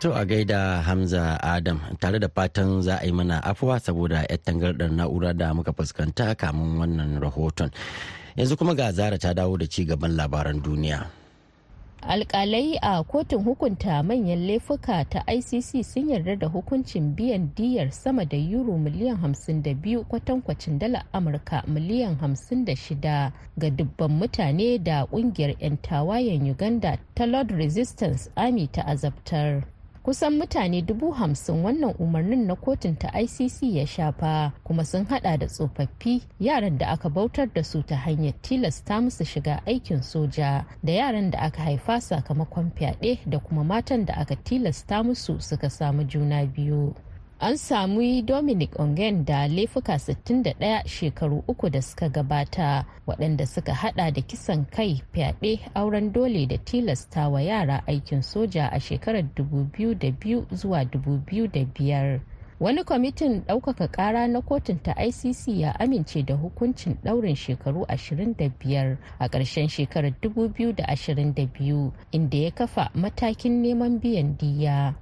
To 0.00 0.14
a 0.16 0.24
gaida 0.24 0.80
Hamza 0.82 1.38
Adam 1.42 1.80
tare 2.00 2.18
da 2.18 2.28
fatan 2.28 2.82
za 2.82 2.98
a 3.02 3.06
yi 3.06 3.12
mana 3.12 3.42
afuwa 3.44 3.80
saboda 3.80 4.24
'yar 4.24 4.38
tangardar 4.44 4.90
na'ura 4.90 5.32
da 5.36 5.52
muka 5.54 5.72
fuskanta 5.72 6.34
kamun 6.34 6.78
wannan 6.80 7.20
rahoton. 7.20 7.70
Yanzu 8.36 8.56
kuma 8.56 8.74
ga 8.74 8.92
zara 8.92 9.18
ta 9.18 9.34
dawo 9.34 9.58
da 9.58 9.66
ci 9.66 9.84
gaban 9.84 10.16
labaran 10.16 10.62
duniya. 10.62 11.04
alkalai 12.02 12.78
a 12.82 13.04
kotun 13.04 13.44
hukunta 13.44 14.00
manyan 14.02 14.46
laifuka 14.48 15.04
ta 15.04 15.20
icc 15.28 15.84
sun 15.84 16.08
yarda 16.08 16.36
da 16.36 16.46
hukuncin 16.48 17.12
biyan 17.14 17.52
diyar 17.56 17.92
sama 17.92 18.24
da 18.24 18.36
euro 18.40 18.78
miliyan 18.78 19.16
52 19.20 20.04
kwatankwacin 20.08 20.78
dala 20.78 21.04
amurka 21.12 21.60
miliyan 21.68 22.16
56 22.16 23.30
ga 23.58 23.68
dubban 23.70 24.10
mutane 24.16 24.78
da 24.80 25.04
ƙungiyar 25.04 25.52
'yan 25.60 25.76
tawayen 25.76 26.48
uganda 26.50 26.96
ta 27.14 27.26
lord 27.26 27.50
resistance 27.52 28.30
army 28.36 28.64
ta 28.66 28.80
azabtar 28.88 29.62
kusan 30.10 30.38
mutane 30.38 30.82
dubu 30.82 31.10
hamsin 31.10 31.62
wannan 31.64 31.94
umarnin 31.98 32.46
na 32.46 32.54
kotun 32.56 32.96
ta 32.98 33.20
icc 33.20 33.62
ya 33.62 33.86
shafa 33.86 34.52
kuma 34.64 34.84
sun 34.84 35.04
hada 35.06 35.36
da 35.38 35.46
tsofaffi 35.46 36.22
yaran 36.40 36.78
da 36.78 36.86
aka 36.88 37.08
bautar 37.08 37.46
da 37.54 37.62
su 37.64 37.82
ta 37.82 37.96
hanyar 37.96 38.34
tilasta 38.42 39.00
musu 39.00 39.24
shiga 39.24 39.62
aikin 39.66 40.02
soja 40.02 40.64
da 40.82 40.92
yaran 40.92 41.30
da 41.30 41.38
aka 41.38 41.62
haifa 41.62 42.00
sakamakon 42.00 42.70
fyaɗe 42.74 43.18
da 43.26 43.38
kuma 43.38 43.64
matan 43.64 44.04
da 44.04 44.14
aka 44.16 44.36
tilasta 44.36 45.02
musu 45.02 45.40
suka 45.40 45.70
samu 45.70 46.04
juna 46.04 46.46
biyu. 46.46 46.94
An 47.42 47.56
samu 47.56 48.22
dominic 48.22 48.78
ongen 48.80 49.24
da 49.24 49.48
laifuka 49.48 49.94
61 49.94 50.86
shekaru 50.88 51.44
uku 51.48 51.70
da 51.70 51.82
suka 51.82 52.08
gabata 52.08 52.84
waɗanda 53.06 53.46
suka 53.46 53.74
hada 53.74 54.10
da 54.10 54.20
kisan 54.22 54.64
kai 54.70 55.02
fyaɗe 55.12 55.58
auren 55.74 56.12
dole 56.12 56.46
da 56.46 56.56
tilasta 56.58 57.28
wa 57.28 57.40
yara 57.42 57.82
aikin 57.86 58.22
soja 58.22 58.68
a 58.72 58.80
shekarar 58.80 59.22
2002 59.22 60.44
zuwa 60.54 60.82
2005 60.84 62.20
wani 62.60 62.84
kwamitin 62.84 63.40
ɗaukaka 63.48 63.88
ƙara 63.88 64.28
na 64.28 64.40
kotun 64.40 64.78
ta 64.82 64.92
icc 65.04 65.48
ya 65.48 65.72
amince 65.80 66.22
da 66.22 66.34
hukuncin 66.34 66.96
ɗaurin 67.04 67.36
shekaru 67.36 67.84
25 67.88 68.96
a 69.18 69.26
ƙarshen 69.28 69.68
shekarar 69.68 70.12
2022 70.22 71.90
inda 72.12 72.36
ya 72.38 72.50
kafa 72.50 72.90
matakin 72.94 73.62
neman 73.62 73.98
biyan 74.00 74.36
diya. 74.38 74.94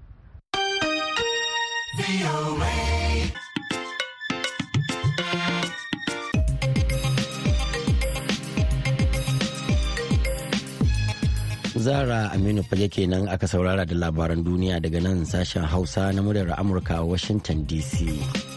Zara 11.88 12.30
Aminu 12.34 12.62
fage 12.62 12.86
kenan 12.90 13.26
aka 13.26 13.46
saurara 13.50 13.82
da 13.86 13.94
labaran 13.98 14.44
duniya 14.46 14.78
daga 14.82 15.00
nan 15.02 15.24
sashen 15.26 15.64
Hausa 15.66 16.12
na 16.12 16.22
muryar 16.22 16.54
Amurka 16.58 16.98
a 17.00 17.04
Washington 17.04 17.66
DC. 17.66 18.47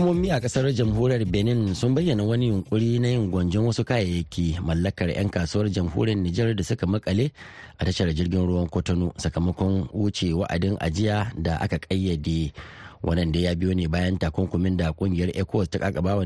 Hukumomi 0.00 0.32
a 0.32 0.40
ƙasar 0.40 0.64
jamhuriyar 0.72 1.28
benin 1.28 1.74
sun 1.76 1.92
bayyana 1.94 2.24
wani 2.24 2.48
yunkuri 2.48 2.96
na 2.98 3.08
yin 3.12 3.28
gwanjon 3.30 3.66
wasu 3.68 3.84
kayayyaki 3.84 4.56
mallakar 4.64 5.12
'yan 5.12 5.28
kasuwar 5.28 5.68
jamhuriyar 5.68 6.16
nijar 6.16 6.56
da 6.56 6.64
suka 6.64 6.86
makale 6.88 7.28
a 7.76 7.84
tashar 7.84 8.08
jirgin 8.16 8.46
ruwan 8.48 8.64
kotonu 8.72 9.12
sakamakon 9.20 9.92
wuce 9.92 10.32
wa'adin 10.32 10.80
ajiya 10.80 11.32
da 11.36 11.60
aka 11.60 11.76
kayyade 11.84 12.48
wannan 13.04 13.28
da 13.32 13.40
ya 13.40 13.52
biyo 13.54 13.76
ne 13.76 13.88
bayan 13.92 14.16
takunkumin 14.16 14.76
da 14.80 14.88
ƙungiyar 14.96 15.36
ecowas 15.36 15.68
ta 15.68 15.76
kakaba 15.78 16.16
wa 16.16 16.24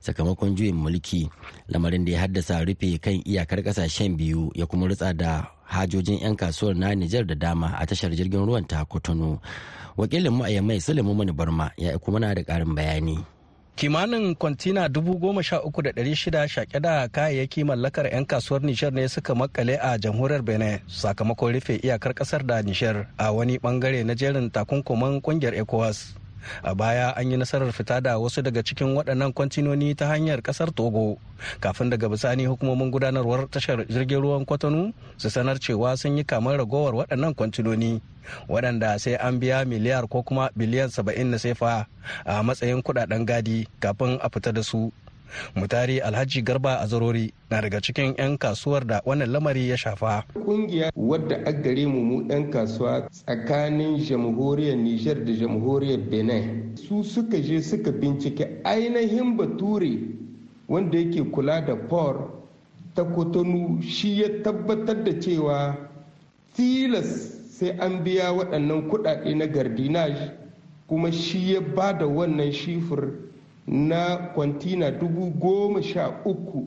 sakamakon 0.00 0.54
juyin 0.54 0.74
mulki. 0.78 1.26
Lamarin 1.74 2.04
da 2.06 2.12
ya 2.12 2.20
haddasa 2.26 2.62
rufe 2.64 2.98
kan 3.02 3.18
iyakar 3.26 3.62
ƙasashen 3.66 4.14
biyu 4.16 4.50
ya 4.54 4.66
kuma 4.66 4.86
rutsa 4.86 5.10
da 5.14 5.50
hajojin 5.72 6.20
'yan 6.20 6.36
kasuwar 6.36 6.76
na 6.76 6.92
nijar 6.94 7.24
da 7.24 7.34
dama 7.34 7.72
a 7.80 7.86
tashar 7.88 8.12
jirgin 8.12 8.44
ruwan 8.46 8.64
ta 8.68 8.84
kotonu. 8.84 9.40
Wakilin 9.96 10.32
mu 10.32 10.44
a 10.44 10.50
yammai 10.52 10.80
sulaimu 10.80 11.14
mani 11.16 11.32
barma 11.32 11.70
ya 11.76 11.98
kuma 11.98 12.20
na 12.20 12.34
da 12.34 12.42
karin 12.44 12.74
bayani. 12.76 13.24
Kimanin 13.76 14.34
kwantina 14.36 14.88
dubu 14.88 15.14
goma 15.18 15.42
sha 15.42 15.62
uku 15.62 15.82
da 15.82 15.90
ɗari 15.92 16.14
shida 16.16 16.48
shaƙe 16.48 16.80
da 16.80 17.08
kayayyaki 17.08 17.64
mallakar 17.64 18.06
'yan 18.06 18.26
kasuwar 18.26 18.62
nishar 18.62 18.92
ne 18.92 19.08
suka 19.08 19.34
makale 19.34 19.78
a 19.80 19.98
jamhuriyar 19.98 20.42
benin 20.44 20.78
sakamakon 20.86 21.52
rufe 21.52 21.80
iyakar 21.82 22.12
ƙasar 22.14 22.46
da 22.46 22.62
nishar 22.62 23.06
a 23.18 23.32
wani 23.32 23.58
ɓangare 23.58 24.04
na 24.04 24.14
jerin 24.14 24.50
takunkuman 24.50 25.20
ƙungiyar 25.22 25.54
ecowas. 25.56 26.14
A 26.62 26.74
baya 26.74 27.12
an 27.16 27.30
yi 27.30 27.36
nasarar 27.36 27.72
fita 27.72 28.00
da 28.02 28.18
wasu 28.18 28.42
daga 28.42 28.62
cikin 28.62 28.94
waɗannan 28.96 29.32
kwantinoni 29.32 29.94
ta 29.96 30.06
hanyar 30.06 30.42
ƙasar 30.42 30.74
togo. 30.74 31.18
Kafin 31.60 31.90
daga 31.90 32.08
bisani 32.08 32.46
hukumomin 32.46 32.90
gudanarwar 32.90 33.50
tashar 33.50 33.84
jirgin 33.86 34.20
ruwan 34.22 34.44
kwatano 34.44 34.92
su 35.16 35.30
sanar 35.30 35.58
cewa 35.58 35.96
sun 35.98 36.16
yi 36.18 36.24
kamar 36.24 36.56
ragowar 36.58 36.94
waɗannan 36.94 37.34
kwantinoni 37.34 38.00
waɗanda 38.48 38.98
sai 38.98 39.14
an 39.18 39.38
biya 39.40 39.64
miliyar 39.64 40.08
ko 40.08 40.22
kuma 40.22 40.50
biliyan 40.56 40.88
saba'in 40.90 41.30
na 41.30 41.38
sefa 41.38 41.86
a 42.24 42.42
matsayin 42.42 42.82
kuɗaɗen 42.82 43.26
gadi 43.26 43.66
kafin 43.80 44.18
a 44.22 44.28
fita 44.30 44.52
da 44.52 44.62
su. 44.62 44.92
Mutari 45.54 46.00
alhaji 46.00 46.42
garba 46.42 46.78
a 46.80 46.86
zarori 46.86 47.32
na 47.50 47.60
daga 47.60 47.80
cikin 47.80 48.14
'yan 48.18 48.38
kasuwar 48.38 48.86
da 48.86 49.00
wannan 49.04 49.30
lamari 49.30 49.68
ya 49.68 49.76
shafa. 49.76 50.24
Kungiya 50.34 50.92
wadda 50.96 51.36
a 51.46 51.52
gare 51.52 51.86
mu 51.86 52.00
mu 52.02 52.16
'yan 52.28 52.50
kasuwa 52.50 53.08
tsakanin 53.10 53.98
jamhuriyar 53.98 54.76
nijar 54.76 55.24
da 55.24 55.32
jamhuriyar 55.32 56.00
benin 56.10 56.76
su 56.76 57.04
suka 57.04 57.38
je 57.40 57.62
suka 57.62 57.92
bincike 57.92 58.60
ainihin 58.64 59.36
bature 59.36 59.98
wanda 60.68 60.98
yake 60.98 61.22
kula 61.30 61.60
da 61.60 61.76
por 61.76 62.30
ta 62.94 63.04
kotonu 63.04 63.82
shi 63.82 64.20
ya 64.20 64.28
tabbatar 64.42 65.04
da 65.04 65.12
cewa 65.20 65.76
tilas 66.56 67.40
sai 67.58 67.70
an 67.78 68.04
biya 68.04 68.32
waɗannan 68.32 68.88
kuɗaɗe 68.90 69.34
na 69.34 69.46
gardinaj 69.46 70.12
kuma 70.86 71.12
shi 71.12 71.54
ya 71.54 71.60
ba 71.60 71.92
da 71.98 72.06
wannan 72.06 72.52
shifir 72.52 73.08
na 73.66 74.16
kwantina 74.34 74.90
dubu 74.90 75.30
goma 75.30 75.82
sha 75.82 76.08
uku 76.24 76.66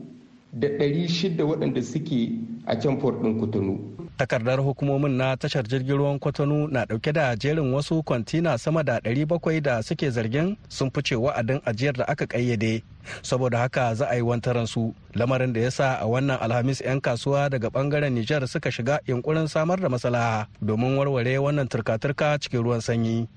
da 0.54 0.68
ɗari 0.68 1.08
shida 1.08 1.44
waɗanda 1.46 1.82
suke 1.84 2.30
a 2.66 2.76
can 2.76 2.98
port 2.98 3.16
ɗin 3.22 3.40
kutunu. 3.40 3.80
takardar 4.18 4.60
hukumomin 4.64 5.12
na 5.18 5.36
tashar 5.38 5.68
jirgin 5.68 5.98
ruwan 5.98 6.20
kwatano 6.20 6.68
na 6.72 6.86
ɗauke 6.86 7.12
da 7.14 7.36
jerin 7.36 7.74
wasu 7.74 8.04
kwantina 8.04 8.58
sama 8.58 8.84
da 8.84 9.00
700 9.00 9.62
da 9.62 9.82
suke 9.84 10.10
zargin 10.10 10.56
sun 10.70 10.90
fice 10.92 11.16
wa'adin 11.16 11.60
ajiyar 11.66 11.94
da 11.94 12.06
aka 12.08 12.26
ƙayyade. 12.26 12.82
Saboda 13.22 13.58
haka 13.58 13.96
za 13.96 14.08
a 14.10 14.16
yi 14.16 14.22
wantaran 14.22 14.68
su. 14.68 14.96
Lamarin 15.14 15.54
da 15.54 15.60
ya 15.62 15.70
sa 15.72 16.00
a 16.00 16.08
wannan 16.08 16.40
alhamis 16.42 16.82
'yan 16.82 17.02
kasuwa 17.02 17.50
daga 17.52 17.68
ɓangaren 17.70 18.14
nijar 18.16 18.48
suka 18.48 18.72
shiga 18.72 19.00
yunkurin 19.08 19.48
samar 19.50 19.80
da 19.80 19.90
maslaha 19.90 20.48
domin 20.64 20.96
warware 20.98 21.38
wannan 21.38 21.68
turka-turka 21.68 22.40
cikin 22.40 22.64
ruwan 22.64 22.80
sanyi. 22.82 23.28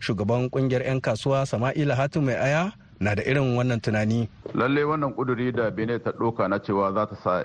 Shugaban 0.00 0.50
ƙungiyar 0.52 0.84
'yan 0.84 1.00
kasuwa 1.00 1.46
sama'ila 1.48 1.96
hatu 1.96 2.20
mai 2.20 2.36
aya 2.36 2.72
na 3.00 3.14
da 3.14 3.22
irin 3.22 3.56
wannan 3.56 3.80
tunani. 3.80 4.28
Lalle 4.54 4.84
wannan 4.84 5.12
kuduri 5.14 5.52
da 5.52 5.70
benin 5.70 6.00
ta 6.02 6.10
ɗauka 6.12 6.48
na 6.48 6.58
cewa 6.58 6.92
za 6.94 7.06
ta 7.06 7.16
sa 7.16 7.44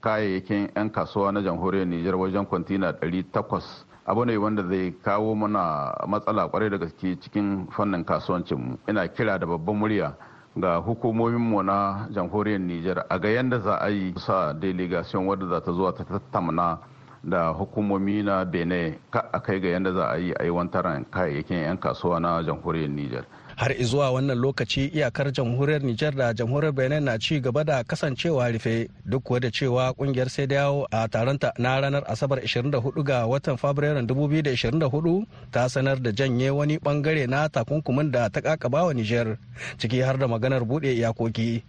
kayayyakin 0.00 0.72
'yan 0.76 0.90
kasuwa 0.90 1.32
na 1.32 1.40
jamhuriyar 1.42 1.86
nijar 1.86 2.16
wajen 2.16 2.46
kwantina 2.46 2.92
800 2.92 3.84
abu 4.06 4.24
ne 4.24 4.36
wanda 4.36 4.62
zai 4.62 4.92
kawo 5.04 5.34
mana 5.34 5.92
matsala 6.08 6.48
ƙwarai 6.48 6.70
da 6.70 6.78
gaske 6.78 7.20
cikin 7.20 7.66
fannin 7.70 8.04
kasuwancinmu 8.04 8.78
ina 8.88 9.08
kira 9.08 9.38
da 9.38 9.46
babban 9.46 9.76
murya 9.76 10.14
ga 10.56 10.76
hukumominmu 10.80 11.62
na 11.62 12.08
jamhuriyar 12.10 12.60
nijar 12.60 13.04
a 13.08 13.18
ga 13.18 13.28
yadda 13.28 13.58
za 13.60 13.76
a 13.76 13.88
yi 13.90 14.14
sa 14.18 14.52
delegation 14.52 15.26
wadda 15.26 15.46
za 15.46 15.60
ta 15.60 15.72
zuwa 15.72 15.92
ta 15.92 16.04
tattauna 16.04 16.78
da 17.24 17.48
hukumomi 17.52 18.22
na 18.22 18.44
benin 18.44 18.94
ka 19.10 19.20
a 19.32 19.40
kai 19.40 19.60
ga 19.60 19.68
yadda 19.68 19.92
za 19.92 20.04
a 20.10 20.16
yi 20.18 20.32
a 20.40 20.44
yi 20.44 20.50
wantaran 20.50 21.04
kayayyakin 21.10 21.56
'yan 21.62 21.78
kasuwa 21.78 22.20
na 22.20 22.42
jamhuriyar 22.42 22.88
nijar 22.90 23.24
har 23.60 23.76
zuwa 23.84 24.10
wannan 24.10 24.38
lokaci 24.40 24.88
iyakar 24.88 25.32
jamhuriyar 25.32 25.82
Nijar 25.84 26.14
da 26.16 26.32
jamhuriyar 26.34 26.72
Benin 26.72 27.04
na 27.04 27.18
ci 27.18 27.40
gaba 27.40 27.64
da 27.64 27.84
kasancewa 27.84 28.48
rufe 28.52 28.88
duk 29.04 29.22
kuwa 29.22 29.40
da 29.40 29.50
cewa 29.50 29.92
ƙungiyar 29.92 30.28
sai 30.32 30.46
yawo 30.48 30.86
a 30.90 31.08
taronta 31.08 31.52
na 31.58 31.76
ranar 31.80 32.04
Asabar 32.08 32.40
24 32.40 33.02
ga 33.04 33.26
watan 33.28 33.56
Fabrairun 33.60 34.06
2024 34.08 35.26
ta 35.52 35.68
sanar 35.68 36.00
da 36.00 36.08
janye 36.12 36.48
wani 36.50 36.78
ɓangare 36.80 37.28
na 37.28 37.48
takunkumin 37.48 38.10
da 38.10 38.28
ta 38.32 38.40
kakaba 38.40 38.84
wa 38.88 38.92
Nijar 38.94 39.36
ciki 39.78 40.00
har 40.00 40.16
da 40.16 40.24
maganar 40.26 40.64
buɗe 40.64 40.96
iyakoki. 40.96 41.62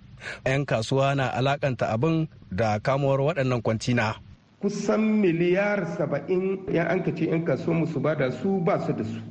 'Yan 0.48 0.64
kasuwa 0.66 1.16
na 1.16 1.28
alakanta 1.36 1.92
abin 1.92 2.28
da 2.52 2.80
kamuwar 2.80 3.20
waɗannan 3.20 3.60
kwantina. 3.62 4.16
Kusan 4.62 5.02
miliyar 5.22 5.86
saba'in 5.98 6.60
'yan 6.72 6.88
an 6.88 7.00
ce 7.04 7.26
'yan 7.26 7.42
kasuwa 7.46 7.76
musu 7.86 8.00
ba 8.00 8.16
da 8.16 8.30
su 8.32 8.60
ba 8.62 8.78
su 8.80 8.94
da 8.94 9.04
su. 9.04 9.22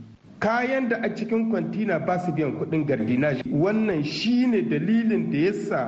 kayan 0.40 0.88
da 0.88 0.96
a 1.02 1.08
cikin 1.14 1.50
kwantina 1.50 1.98
ba 2.00 2.18
su 2.18 2.32
biyan 2.32 2.56
kuɗin 2.58 2.86
gardinaji 2.86 3.42
wannan 3.52 4.02
shine 4.04 4.62
dalilin 4.68 5.30
da 5.30 5.38
ya 5.38 5.52
sa 5.52 5.82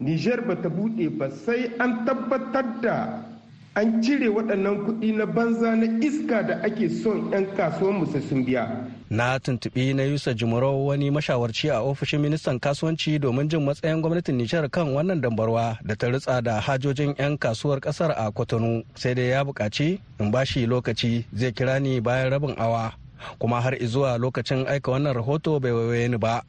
nijar 0.00 0.40
ba 0.46 0.56
ta 0.56 0.68
buɗe 0.68 1.08
ba 1.18 1.28
sai 1.30 1.70
an 1.78 2.04
tabbatar 2.04 2.80
da 2.80 3.22
an 3.76 4.00
cire 4.02 4.28
waɗannan 4.28 4.86
kuɗi 4.88 5.12
na 5.16 5.26
banza 5.26 5.74
na 5.76 5.86
iska 6.00 6.42
da 6.42 6.54
ake 6.64 6.88
son 6.88 7.28
'yan 7.30 7.46
kasuwan 7.56 7.98
musu 8.00 8.20
sun 8.20 8.44
biya 8.44 8.88
na 9.10 9.38
tuntuɓi 9.38 9.94
na 9.94 10.02
yusa 10.04 10.34
jimuro 10.34 10.84
wani 10.86 11.10
mashawarci 11.10 11.70
a 11.70 11.80
ofishin 11.80 12.20
ministan 12.20 12.58
kasuwanci 12.60 13.18
domin 13.18 13.48
jin 13.48 13.64
matsayin 13.64 14.00
gwamnatin 14.00 14.36
nijar 14.36 14.70
kan 14.70 14.88
wannan 14.94 15.20
dambarwa 15.20 15.78
da 15.82 15.96
ta 15.96 16.06
ritsa 16.08 16.40
da 16.42 16.60
hajojin 16.60 17.14
'yan 17.18 17.38
kasuwar 17.38 17.80
ƙasar 17.80 18.14
a 18.16 18.30
kwatano. 18.30 18.84
Sai 18.94 19.14
dai 19.14 19.28
ya 19.34 19.44
buƙaci 19.44 19.98
in 20.20 20.30
bashi 20.30 20.66
lokaci 20.66 21.24
zai 21.34 21.52
kira 21.52 21.80
ni 21.82 22.00
bayan 22.00 22.30
rabin 22.30 22.54
awa. 22.58 22.92
Kuma 23.38 23.60
har 23.60 23.74
zuwa 23.82 24.14
lokacin 24.18 24.66
aika 24.68 24.90
wannan 24.94 25.14
rahoto 25.14 25.60
bai 25.60 25.72
waiwaye 25.72 26.08
ni 26.08 26.16
ba. 26.16 26.42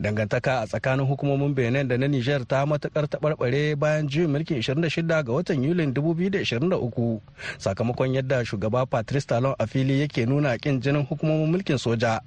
Dangantaka 0.00 0.60
a 0.62 0.66
tsakanin 0.66 1.06
hukumomin 1.06 1.54
benin 1.54 1.88
da 1.88 1.96
na 1.98 2.06
niger 2.08 2.44
ta 2.46 2.66
matuƙar 2.66 3.06
taɓarɓare 3.08 3.76
bayan 3.78 4.08
juyin 4.08 4.30
mulkin 4.30 4.62
26 4.62 5.06
ga 5.22 5.32
watan 5.32 5.62
yulin 5.64 5.92
2023 5.94 7.20
sakamakon 7.58 8.14
yadda 8.14 8.44
shugaba 8.44 8.86
patrice 8.86 9.26
talon 9.26 9.54
a 9.58 9.66
fili 9.66 10.00
yake 10.00 10.26
nuna 10.26 10.58
kin 10.58 10.80
jinin 10.80 11.06
hukumomin 11.06 11.50
mulkin 11.50 11.78
soja. 11.78 12.20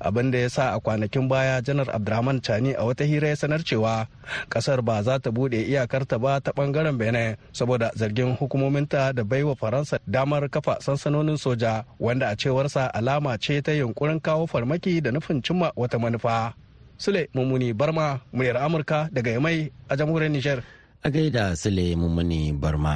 Abin 0.00 0.30
da 0.30 0.38
ya 0.38 0.48
sa 0.50 0.74
a 0.76 0.80
kwanakin 0.80 1.28
baya 1.28 1.62
janar 1.62 1.88
abdurrahman 1.90 2.40
chani 2.40 2.74
a 2.76 2.84
wata 2.84 3.04
hira 3.04 3.28
ya 3.28 3.36
sanar 3.36 3.64
cewa 3.64 4.06
ƙasar 4.48 4.82
ba 4.84 5.02
za 5.02 5.18
ta 5.18 5.30
buɗe 5.30 5.64
iyakarta 5.64 6.18
ba 6.20 6.40
ta 6.40 6.52
ɓangaren 6.52 6.98
benin 6.98 7.36
saboda 7.52 7.90
zargin 7.96 8.36
hukumominta 8.36 9.12
da 9.12 9.24
baiwa 9.24 9.56
faransa 9.56 9.98
damar 10.06 10.48
kafa 10.50 10.76
sansanonin 10.80 11.36
soja 11.36 11.84
wanda 11.98 12.28
a 12.28 12.36
cewarsa 12.36 12.86
alama 12.94 13.38
ce 13.38 13.62
ta 13.62 13.72
yunkurin 13.72 14.20
kawo 14.20 14.46
farmaki 14.46 15.00
da 15.00 15.10
nufin 15.10 15.42
cimma 15.42 15.72
wata 15.76 15.98
manufa. 15.98 16.54
Sule 17.02 17.26
mummuni 17.34 17.74
barma 17.74 18.06
muryar 18.32 18.56
amurka 18.62 18.98
daga 19.12 19.30
yamai 19.34 19.58
a 19.90 19.96
jamhuriyar 19.98 20.30
nijar 20.32 20.58
a 21.02 21.08
gaida 21.10 21.44
sule 21.58 21.96
mummuni 21.98 22.40
barma 22.62 22.94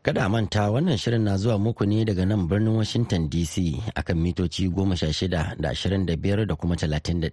Kada 0.00 0.32
manta 0.32 0.72
wannan 0.72 0.96
shirin 0.96 1.28
na 1.28 1.36
zuwa 1.36 1.60
muku 1.60 1.84
ne 1.84 2.08
daga 2.08 2.24
nan 2.24 2.48
birnin 2.48 2.72
Washington 2.72 3.28
DC 3.28 3.76
akan 3.92 4.16
mitoci 4.16 4.64
16 4.64 5.28
da 5.60 5.76
25 5.76 6.48
da 6.48 6.56
kuma 6.56 6.72
31. 6.72 7.28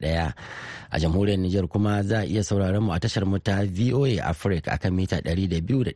A 0.92 0.96
jamhuriyar 1.00 1.40
Nijar 1.40 1.64
kuma 1.72 2.04
za 2.04 2.20
a 2.20 2.28
iya 2.28 2.44
sauraron 2.44 2.84
mu 2.84 2.92
a 2.92 3.00
tashar 3.00 3.24
mu 3.24 3.40
ta 3.40 3.64
VOA 3.64 4.20
Africa 4.20 4.76
akan 4.76 4.92
mita 5.00 5.24
200.5. 5.24 5.96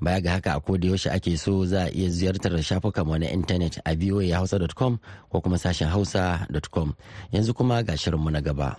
Baya 0.00 0.20
ga 0.20 0.30
haka 0.30 0.54
a 0.56 0.60
koda 0.60 0.88
yaushe 0.88 1.10
ake 1.10 1.36
so 1.38 1.64
za 1.64 1.86
a 1.86 1.90
iya 1.90 2.08
ziyartar 2.10 2.52
shafukanmu 2.62 3.18
na 3.20 3.26
intanet 3.30 3.78
a 3.84 3.94
voahausa.com 3.96 4.98
ko 5.30 5.40
kuma 5.40 5.56
sashen 5.58 5.88
hausa.com. 5.88 6.94
Yanzu 7.32 7.54
kuma 7.54 7.82
ga 7.82 7.96
shirinmu 7.96 8.30
na 8.30 8.40
gaba. 8.40 8.76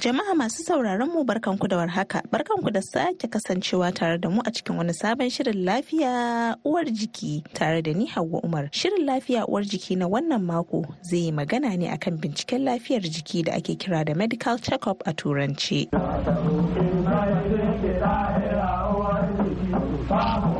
Jama'a 0.00 0.32
masu 0.34 0.62
sauraron 0.64 1.12
mu 1.12 1.24
barkanku 1.28 1.68
da 1.68 1.76
warhaka, 1.76 2.22
barkanku 2.32 2.72
da 2.72 2.80
sake 2.80 3.28
kasancewa 3.28 3.92
tare 3.94 4.16
da 4.18 4.30
mu 4.30 4.40
a 4.46 4.50
cikin 4.50 4.76
wani 4.78 4.92
sabon 4.94 5.28
shirin 5.28 5.60
lafiya 5.64 6.56
uwar 6.64 6.84
jiki 6.88 7.44
tare 7.52 7.82
da 7.82 7.92
ni 7.92 8.06
Hauwa 8.06 8.40
Umar. 8.42 8.68
Shirin 8.72 9.04
lafiya 9.04 9.44
uwar 9.46 9.62
jiki 9.64 9.96
na 9.98 10.08
wannan 10.08 10.40
mako 10.42 10.86
zai 11.02 11.18
yi 11.28 11.32
magana 11.32 11.76
ne 11.76 11.88
akan 11.92 12.16
binciken 12.16 12.64
lafiyar 12.64 13.02
jiki 13.02 13.42
da 13.44 13.52
ake 13.52 13.76
kira 13.76 14.02
da 14.04 14.14
medical 14.14 14.56
check-up 14.58 15.02
a 15.04 15.12
turanci. 20.10 20.59